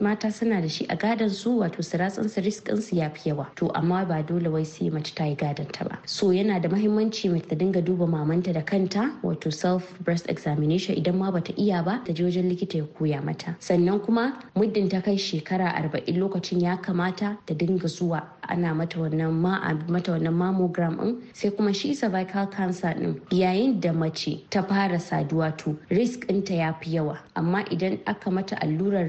mata 0.00 0.30
suna 0.30 0.60
da 0.60 0.68
shi 0.68 0.86
a 0.88 0.96
gadon 0.96 1.30
su 1.30 1.58
wato 1.58 1.82
su 1.84 1.96
ratsin 1.96 2.28
su 2.28 2.40
riskin 2.40 2.80
su 2.80 2.96
ya 2.96 3.08
fi 3.10 3.30
yawa. 3.30 3.46
To 3.56 3.70
amma 3.74 4.04
ba 4.04 4.22
dole 4.22 4.48
wai 4.48 4.64
sai 4.64 4.90
mace 4.90 5.14
ta 5.14 5.24
yi 5.24 5.34
gadanta 5.36 5.84
ba. 5.88 5.98
So 6.06 6.28
yana 6.30 6.60
da 6.60 6.68
mahimmanci 6.68 7.30
mace 7.30 7.48
ta 7.48 7.56
dinga 7.56 7.82
duba 7.84 8.06
mamanta 8.06 8.52
da 8.52 8.62
kanta 8.62 9.12
wato 9.22 9.52
self 9.52 9.98
breast 10.00 10.26
examination 10.28 10.96
idan 10.96 11.16
ma 11.18 11.30
bata 11.30 11.52
iya 11.58 11.82
ba 11.84 12.00
ta 12.04 12.12
je 12.12 12.24
wajen 12.24 12.48
likita 12.48 12.78
ya 12.78 12.84
koya 12.84 13.22
mata. 13.24 13.56
Sannan 13.60 14.00
kuma 14.04 14.38
muddin 14.54 14.88
ta 14.88 15.00
kai 15.00 15.16
shekara 15.16 15.74
arba'in 15.74 16.16
lokacin 16.18 16.60
ya 16.62 16.76
kamata 16.76 17.36
ta 17.46 17.54
dinga 17.54 17.88
zuwa 17.88 18.22
ana 18.48 18.74
mata 18.74 18.98
wannan 18.98 19.32
ma 19.32 19.60
mata 19.88 20.12
wannan 20.12 20.34
mammogram 20.34 20.96
din. 21.00 21.22
Sai 21.34 21.50
kuma 21.50 21.72
shi 21.72 21.94
cervical 21.94 22.46
cancer 22.46 22.94
din 22.94 23.20
yayin 23.30 23.80
da 23.80 23.92
mace 23.92 24.40
ta 24.50 24.62
fara 24.62 24.98
saduwa 24.98 25.56
to 25.56 25.78
risk 25.90 26.26
ɗinta 26.26 26.54
ya 26.56 26.72
fi 26.80 26.90
yawa. 26.96 27.18
Amma 27.36 27.64
idan 27.70 27.98
aka 28.06 28.30
mata 28.30 28.56
allurar 28.62 29.08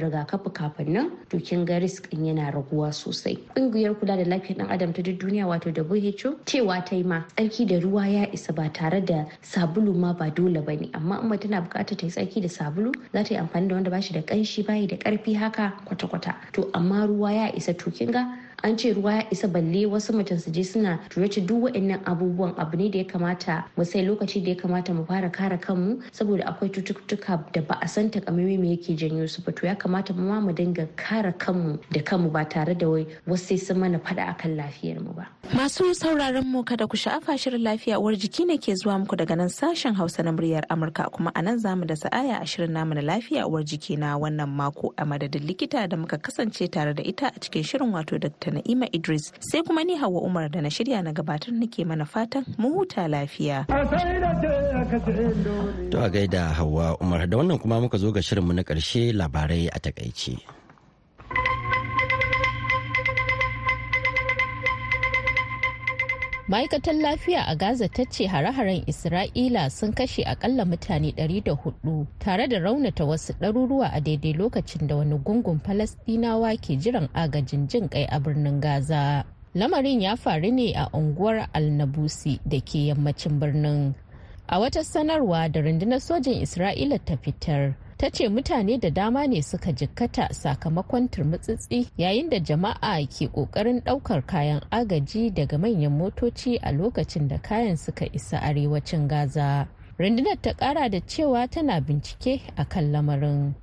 kafin 0.53 0.89
nan 0.93 1.11
to 1.29 1.39
kin 1.39 1.65
ga 1.65 1.77
risk 1.79 2.09
ɗin 2.09 2.25
yana 2.25 2.51
raguwa 2.51 2.91
sosai. 2.93 3.37
Ƙungiyar 3.55 3.95
kula 3.99 4.17
da 4.17 4.23
lafiyar 4.25 4.57
ɗan 4.59 4.69
adam 4.69 4.93
ta 4.93 5.01
duniya 5.01 5.45
wato 5.47 5.69
WHO 5.71 6.35
cewa 6.45 6.85
ta 6.85 6.95
yi 6.95 7.03
ma 7.03 7.21
tsarki 7.35 7.65
da 7.67 7.79
ruwa 7.79 8.07
ya 8.07 8.25
isa 8.33 8.53
ba 8.53 8.69
tare 8.73 9.01
da 9.01 9.25
sabulu 9.41 9.93
ma 9.95 10.13
ba 10.13 10.29
dole 10.29 10.61
ba 10.61 10.75
ne. 10.75 10.89
Amma 10.93 11.19
in 11.21 11.39
tana 11.39 11.61
buƙatar 11.61 11.97
ta 11.97 12.05
yi 12.05 12.11
tsarki 12.11 12.41
da 12.41 12.47
sabulu 12.47 12.93
za 13.13 13.23
ta 13.23 13.33
yi 13.35 13.39
amfani 13.41 13.67
da 13.67 13.75
wanda 13.75 13.89
bashi 13.91 14.13
da 14.13 14.21
kanshi 14.21 14.63
bayi 14.65 14.87
da 14.87 14.95
ƙarfi 14.97 15.35
haka 15.35 15.73
kwata-kwata. 15.85 16.35
To 16.53 16.69
amma 16.73 17.07
ruwa 17.07 17.31
ya 17.33 17.51
isa 17.55 17.73
to 17.73 17.91
kin 17.91 18.11
ga 18.11 18.25
an 18.63 18.75
ce 18.77 18.91
ruwa 18.93 19.13
ya 19.13 19.23
isa 19.31 19.47
balle 19.47 19.85
wasu 19.87 20.11
mutum 20.13 20.37
su 20.37 20.51
je 20.51 20.63
suna 20.63 20.99
turace 21.09 21.39
duk 21.45 21.63
waɗannan 21.71 22.03
abubuwan. 22.03 22.53
Abu 22.57 22.77
ne 22.77 22.89
da 22.89 22.97
ya 22.99 23.05
kamata 23.05 23.63
mu 23.77 23.83
sai 23.85 24.03
lokaci 24.03 24.43
da 24.43 24.49
ya 24.51 24.55
kamata 24.55 24.93
mu 24.93 25.05
fara 25.05 25.29
kare 25.29 25.57
kanmu 25.57 26.01
saboda 26.11 26.43
akwai 26.43 26.69
cututtuka 26.69 27.39
da 27.53 27.61
ba 27.61 27.77
a 27.81 27.87
san 27.87 28.09
takamaimai 28.09 28.59
me 28.59 28.75
yake 28.75 28.97
janyo 28.97 29.29
su 29.29 29.41
ba. 29.41 29.51
To 29.53 29.65
ya 29.65 29.75
kamata 29.75 30.13
mu 30.13 30.27
ma 30.39 30.45
mu 30.45 30.53
dinga 30.53 30.87
kare 30.95 31.31
kanmu 31.37 31.77
da 31.91 32.01
kanmu 32.01 32.31
ba 32.31 32.45
tare 32.45 32.73
da 32.75 32.87
wai 32.89 33.05
wasu 33.27 33.45
sai 33.49 33.57
sun 33.57 33.77
mana 33.79 33.99
fada 33.99 34.23
akan 34.31 34.55
lafiyar 34.55 34.99
mu 35.03 35.11
ba 35.13 35.25
masu 35.53 35.91
sauraron 35.95 36.45
mu 36.47 36.63
kada 36.63 36.87
ku 36.87 36.95
sha'afa 36.97 37.35
shirin 37.37 37.61
lafiya 37.63 37.99
uwar 37.99 38.15
jiki 38.15 38.45
ne 38.47 38.55
ke 38.57 38.71
zuwa 38.75 38.99
muku 39.03 39.15
daga 39.19 39.35
nan 39.35 39.49
sashen 39.49 39.93
Hausa 39.99 40.23
na 40.23 40.31
muryar 40.31 40.63
Amurka 40.69 41.09
kuma 41.11 41.31
a 41.35 41.41
nan 41.41 41.59
za 41.59 41.75
mu 41.75 41.85
da 41.85 41.95
sa'aya 41.95 42.39
a 42.39 42.45
shirin 42.47 42.71
namu 42.71 42.93
na 42.95 43.01
lafiya 43.01 43.47
uwar 43.47 43.63
jiki 43.67 43.97
na 43.99 44.15
wannan 44.17 44.47
mako 44.49 44.93
a 44.97 45.03
madadin 45.05 45.43
likita 45.43 45.87
da 45.89 45.97
muka 45.97 46.17
kasance 46.17 46.69
tare 46.71 46.93
da 46.93 47.03
ita 47.03 47.27
a 47.35 47.39
cikin 47.39 47.63
shirin 47.65 47.91
wato 47.91 48.15
Dr. 48.19 48.51
Na'ima 48.55 48.87
Idris 48.95 49.31
sai 49.43 49.61
kuma 49.65 49.83
ni 49.83 49.97
Hauwa 49.99 50.21
Umar 50.23 50.47
da 50.49 50.61
na 50.61 50.69
shirya 50.69 51.03
na 51.03 51.11
gabatar 51.11 51.51
nake 51.51 51.83
mana 51.85 52.05
fatan 52.05 52.45
mu 52.57 52.69
huta 52.79 53.07
lafiya. 53.11 53.65
To 55.91 55.97
a 56.05 56.09
gaida 56.09 56.53
Hauwa 56.55 56.95
Umar 57.01 57.27
da 57.27 57.37
wannan 57.37 57.59
kuma 57.59 57.81
muka 57.81 57.97
zo 57.97 58.11
ga 58.11 58.21
shirinmu 58.21 58.53
na 58.53 58.63
ƙarshe 58.63 59.11
labarai 59.17 59.67
a 59.73 59.79
taƙaice. 60.35 60.59
ma'aikatar 66.49 66.95
lafiya 66.97 67.45
a 67.45 67.55
gaza 67.55 67.85
ta 67.87 68.03
ce 68.09 68.25
hare-haren 68.25 68.81
isra'ila 68.89 69.69
sun 69.69 69.93
kashe 69.93 70.23
akalla 70.25 70.65
mutane 70.65 71.13
400 71.13 72.05
tare 72.19 72.47
da 72.47 72.57
raunata 72.59 73.05
wasu 73.05 73.33
ɗaruruwa 73.33 73.91
a 73.93 74.01
daidai 74.01 74.33
lokacin 74.33 74.87
da 74.87 74.95
wani 74.95 75.17
gungun 75.21 75.59
falasdinawa 75.61 76.57
ke 76.57 76.73
jiran 76.75 77.05
agajin 77.13 77.67
jin 77.69 77.85
kai 77.89 78.05
a 78.09 78.19
birnin 78.19 78.59
gaza 78.59 79.23
lamarin 79.55 80.01
ya 80.01 80.15
faru 80.17 80.49
ne 80.51 80.73
a 80.73 80.89
unguwar 80.93 81.49
alnabusi 81.53 82.39
da 82.45 82.57
ke 82.61 82.89
yammacin 82.89 83.39
birnin 83.39 83.93
a 84.47 84.57
wata 84.59 84.81
sanarwa 84.83 85.45
da 85.53 85.61
rundunar 85.61 86.01
sojin 86.01 86.41
isra'ila 86.41 86.97
ta 87.05 87.13
fitar 87.17 87.77
ta 87.99 88.09
ce 88.09 88.29
mutane 88.29 88.77
da 88.79 88.89
dama 88.89 89.27
ne 89.27 89.41
suka 89.41 89.71
jikkata 89.71 90.29
sakamakon 90.33 91.07
turmutsitsi 91.09 91.87
yayin 91.97 92.29
da 92.29 92.39
jama'a 92.39 93.05
ke 93.07 93.27
ƙoƙarin 93.27 93.81
ɗaukar 93.83 94.25
kayan 94.25 94.61
agaji 94.71 95.33
daga 95.33 95.57
manyan 95.57 95.91
motoci 95.91 96.57
a 96.63 96.71
lokacin 96.71 97.27
da 97.27 97.37
kayan 97.37 97.75
suka 97.77 98.05
isa 98.13 98.39
arewacin 98.39 99.07
gaza. 99.07 99.67
Rundunar 99.99 100.41
ta 100.41 100.53
kara 100.53 100.89
da 100.89 100.99
cewa 101.01 101.47
tana 101.51 101.81
bincike 101.81 102.41
a 102.57 102.63
kan 102.65 102.91
lamarin. 102.91 103.53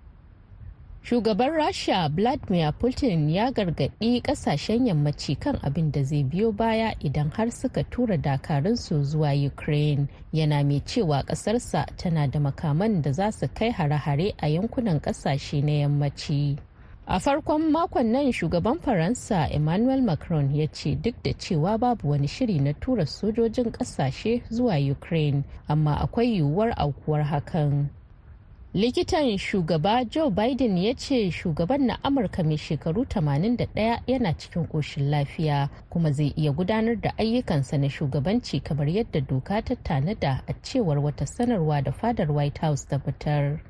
Shugaban 1.08 1.50
rasha 1.52 2.08
vladimir 2.08 2.72
putin 2.72 3.30
ya 3.30 3.50
gargaɗi 3.52 4.20
ƙasashen 4.22 4.86
yammaci 4.86 5.34
kan 5.40 5.56
abin 5.62 5.92
da 5.92 6.02
zai 6.02 6.24
biyo 6.24 6.52
baya 6.52 6.94
idan 7.00 7.30
har 7.30 7.50
suka 7.50 7.82
tura 7.84 8.16
dakarunsu 8.18 9.04
zuwa 9.04 9.30
ukraine. 9.46 10.08
Yana 10.32 10.64
mai 10.64 10.80
cewa 10.80 11.22
ƙasarsa 11.22 11.86
tana 11.96 12.26
da 12.26 12.40
makaman 12.40 13.02
da 13.02 13.12
za 13.12 13.30
su 13.30 13.46
kai 13.54 13.70
hare-hare 13.70 14.34
a 14.42 14.46
yankunan 14.48 15.00
ƙasashe 15.00 15.62
na 15.62 15.72
yammaci. 15.86 16.58
A 17.06 17.20
farkon 17.20 17.70
makon 17.70 18.10
nan 18.10 18.32
shugaban 18.32 18.80
faransa 18.82 19.46
emmanuel 19.52 20.00
macron 20.02 20.52
ya 20.54 20.66
ce 20.72 20.96
duk 20.96 21.14
da 21.22 21.30
cewa 21.38 21.78
babu 21.78 22.08
wani 22.10 22.26
shiri 22.26 22.58
na 22.60 22.72
tura 22.80 23.06
sojojin 23.06 23.70
ƙasashe 23.70 24.42
zuwa 24.50 24.74
ukraine 24.90 25.44
amma 25.68 25.94
akwai 26.02 26.34
yiwuwar 26.42 26.74
aukuwar 26.76 27.22
hakan. 27.22 27.90
Likitan 28.76 29.38
shugaba 29.38 30.04
joe 30.04 30.30
biden 30.30 30.78
ya 30.78 30.94
ce 30.94 31.30
shugaban 31.30 31.86
na 31.86 31.98
amurka 32.04 32.42
mai 32.44 32.58
shekaru 32.58 33.02
81 33.04 34.00
yana 34.06 34.32
cikin 34.38 34.66
koshin 34.66 35.10
lafiya 35.10 35.68
kuma 35.90 36.12
zai 36.12 36.32
iya 36.36 36.52
gudanar 36.52 36.96
da 37.00 37.12
ayyukansa 37.18 37.78
na 37.78 37.88
shugabanci 37.90 38.60
kamar 38.60 38.88
yadda 38.88 39.20
doka 39.20 39.62
ta 39.62 39.74
tanada 39.76 40.42
a 40.46 40.52
cewar 40.62 40.98
wata 40.98 41.26
sanarwa 41.26 41.82
da 41.82 41.92
fadar 41.92 42.30
white 42.32 42.58
house 42.60 42.84
ta 42.88 42.98
fitar. 42.98 43.60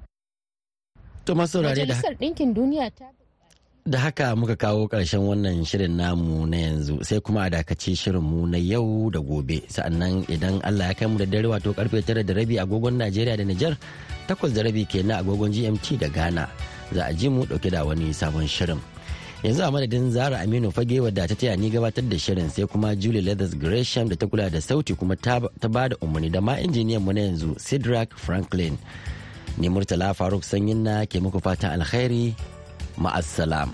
Majalisar 1.26 2.14
ɗinkin 2.18 2.54
duniya 2.54 2.90
ta 2.90 3.04
da 3.86 3.98
haka 3.98 4.34
muka 4.36 4.56
kawo 4.58 4.88
ƙarshen 4.90 5.22
wannan 5.22 5.62
shirin 5.64 5.94
namu 5.96 6.42
na 6.46 6.56
yanzu 6.56 6.98
sai 7.06 7.20
kuma 7.22 7.46
a 7.46 7.50
dakace 7.50 7.94
shirinmu 7.94 8.50
na 8.50 8.58
yau 8.58 9.10
da 9.14 9.20
gobe. 9.22 9.62
Sa'annan 9.70 10.26
idan 10.26 10.58
allah 10.66 10.90
ya 10.90 10.94
kai 10.98 11.06
mu 11.06 11.18
da 11.18 11.24
dare 11.24 11.46
wato 11.46 11.70
ƙarfe 11.70 12.02
tara 12.02 12.24
da 12.26 12.34
rabi 12.34 12.58
agogon 12.58 12.98
najeriya 12.98 13.36
da 13.38 13.44
nijar 13.46 13.78
takwas 14.26 14.50
da 14.54 14.62
rabi 14.66 14.82
kenan 14.90 15.22
agogon 15.22 15.54
gmt 15.54 16.00
da 16.02 16.08
ghana 16.10 16.50
za 16.90 17.06
a 17.06 17.12
ji 17.14 17.28
mu 17.30 17.46
ɗauke 17.46 17.70
da 17.70 17.84
wani 17.86 18.10
sabon 18.10 18.48
shirin. 18.50 18.82
Yanzu 19.46 19.62
a 19.62 19.70
madadin 19.70 20.10
zara 20.10 20.42
aminu 20.42 20.74
fage 20.74 20.98
wadda 20.98 21.28
ta 21.30 21.34
taya 21.38 21.54
ni 21.56 21.70
gabatar 21.70 22.02
da 22.10 22.18
shirin 22.18 22.50
sai 22.50 22.66
kuma 22.66 22.96
julie 22.98 23.22
leathers 23.22 23.54
gresham 23.54 24.08
da 24.10 24.16
ta 24.18 24.26
kula 24.26 24.50
da 24.50 24.58
sauti 24.58 24.98
kuma 24.98 25.14
ta 25.14 25.38
ba 25.38 25.88
da 25.88 25.94
umarni 26.02 26.26
da 26.32 26.40
ma 26.42 26.58
injiniyan 26.58 26.98
mu 27.06 27.12
na 27.14 27.20
yanzu 27.30 27.54
sidrak 27.54 28.18
franklin. 28.18 28.74
Ni 29.62 29.68
murtala 29.70 30.10
faruk 30.10 30.42
sanyin 30.42 30.82
na 30.82 31.06
ke 31.06 31.22
muku 31.22 31.38
fatan 31.38 31.78
alkhairi 31.78 32.34
ma'assalam. 32.96 33.70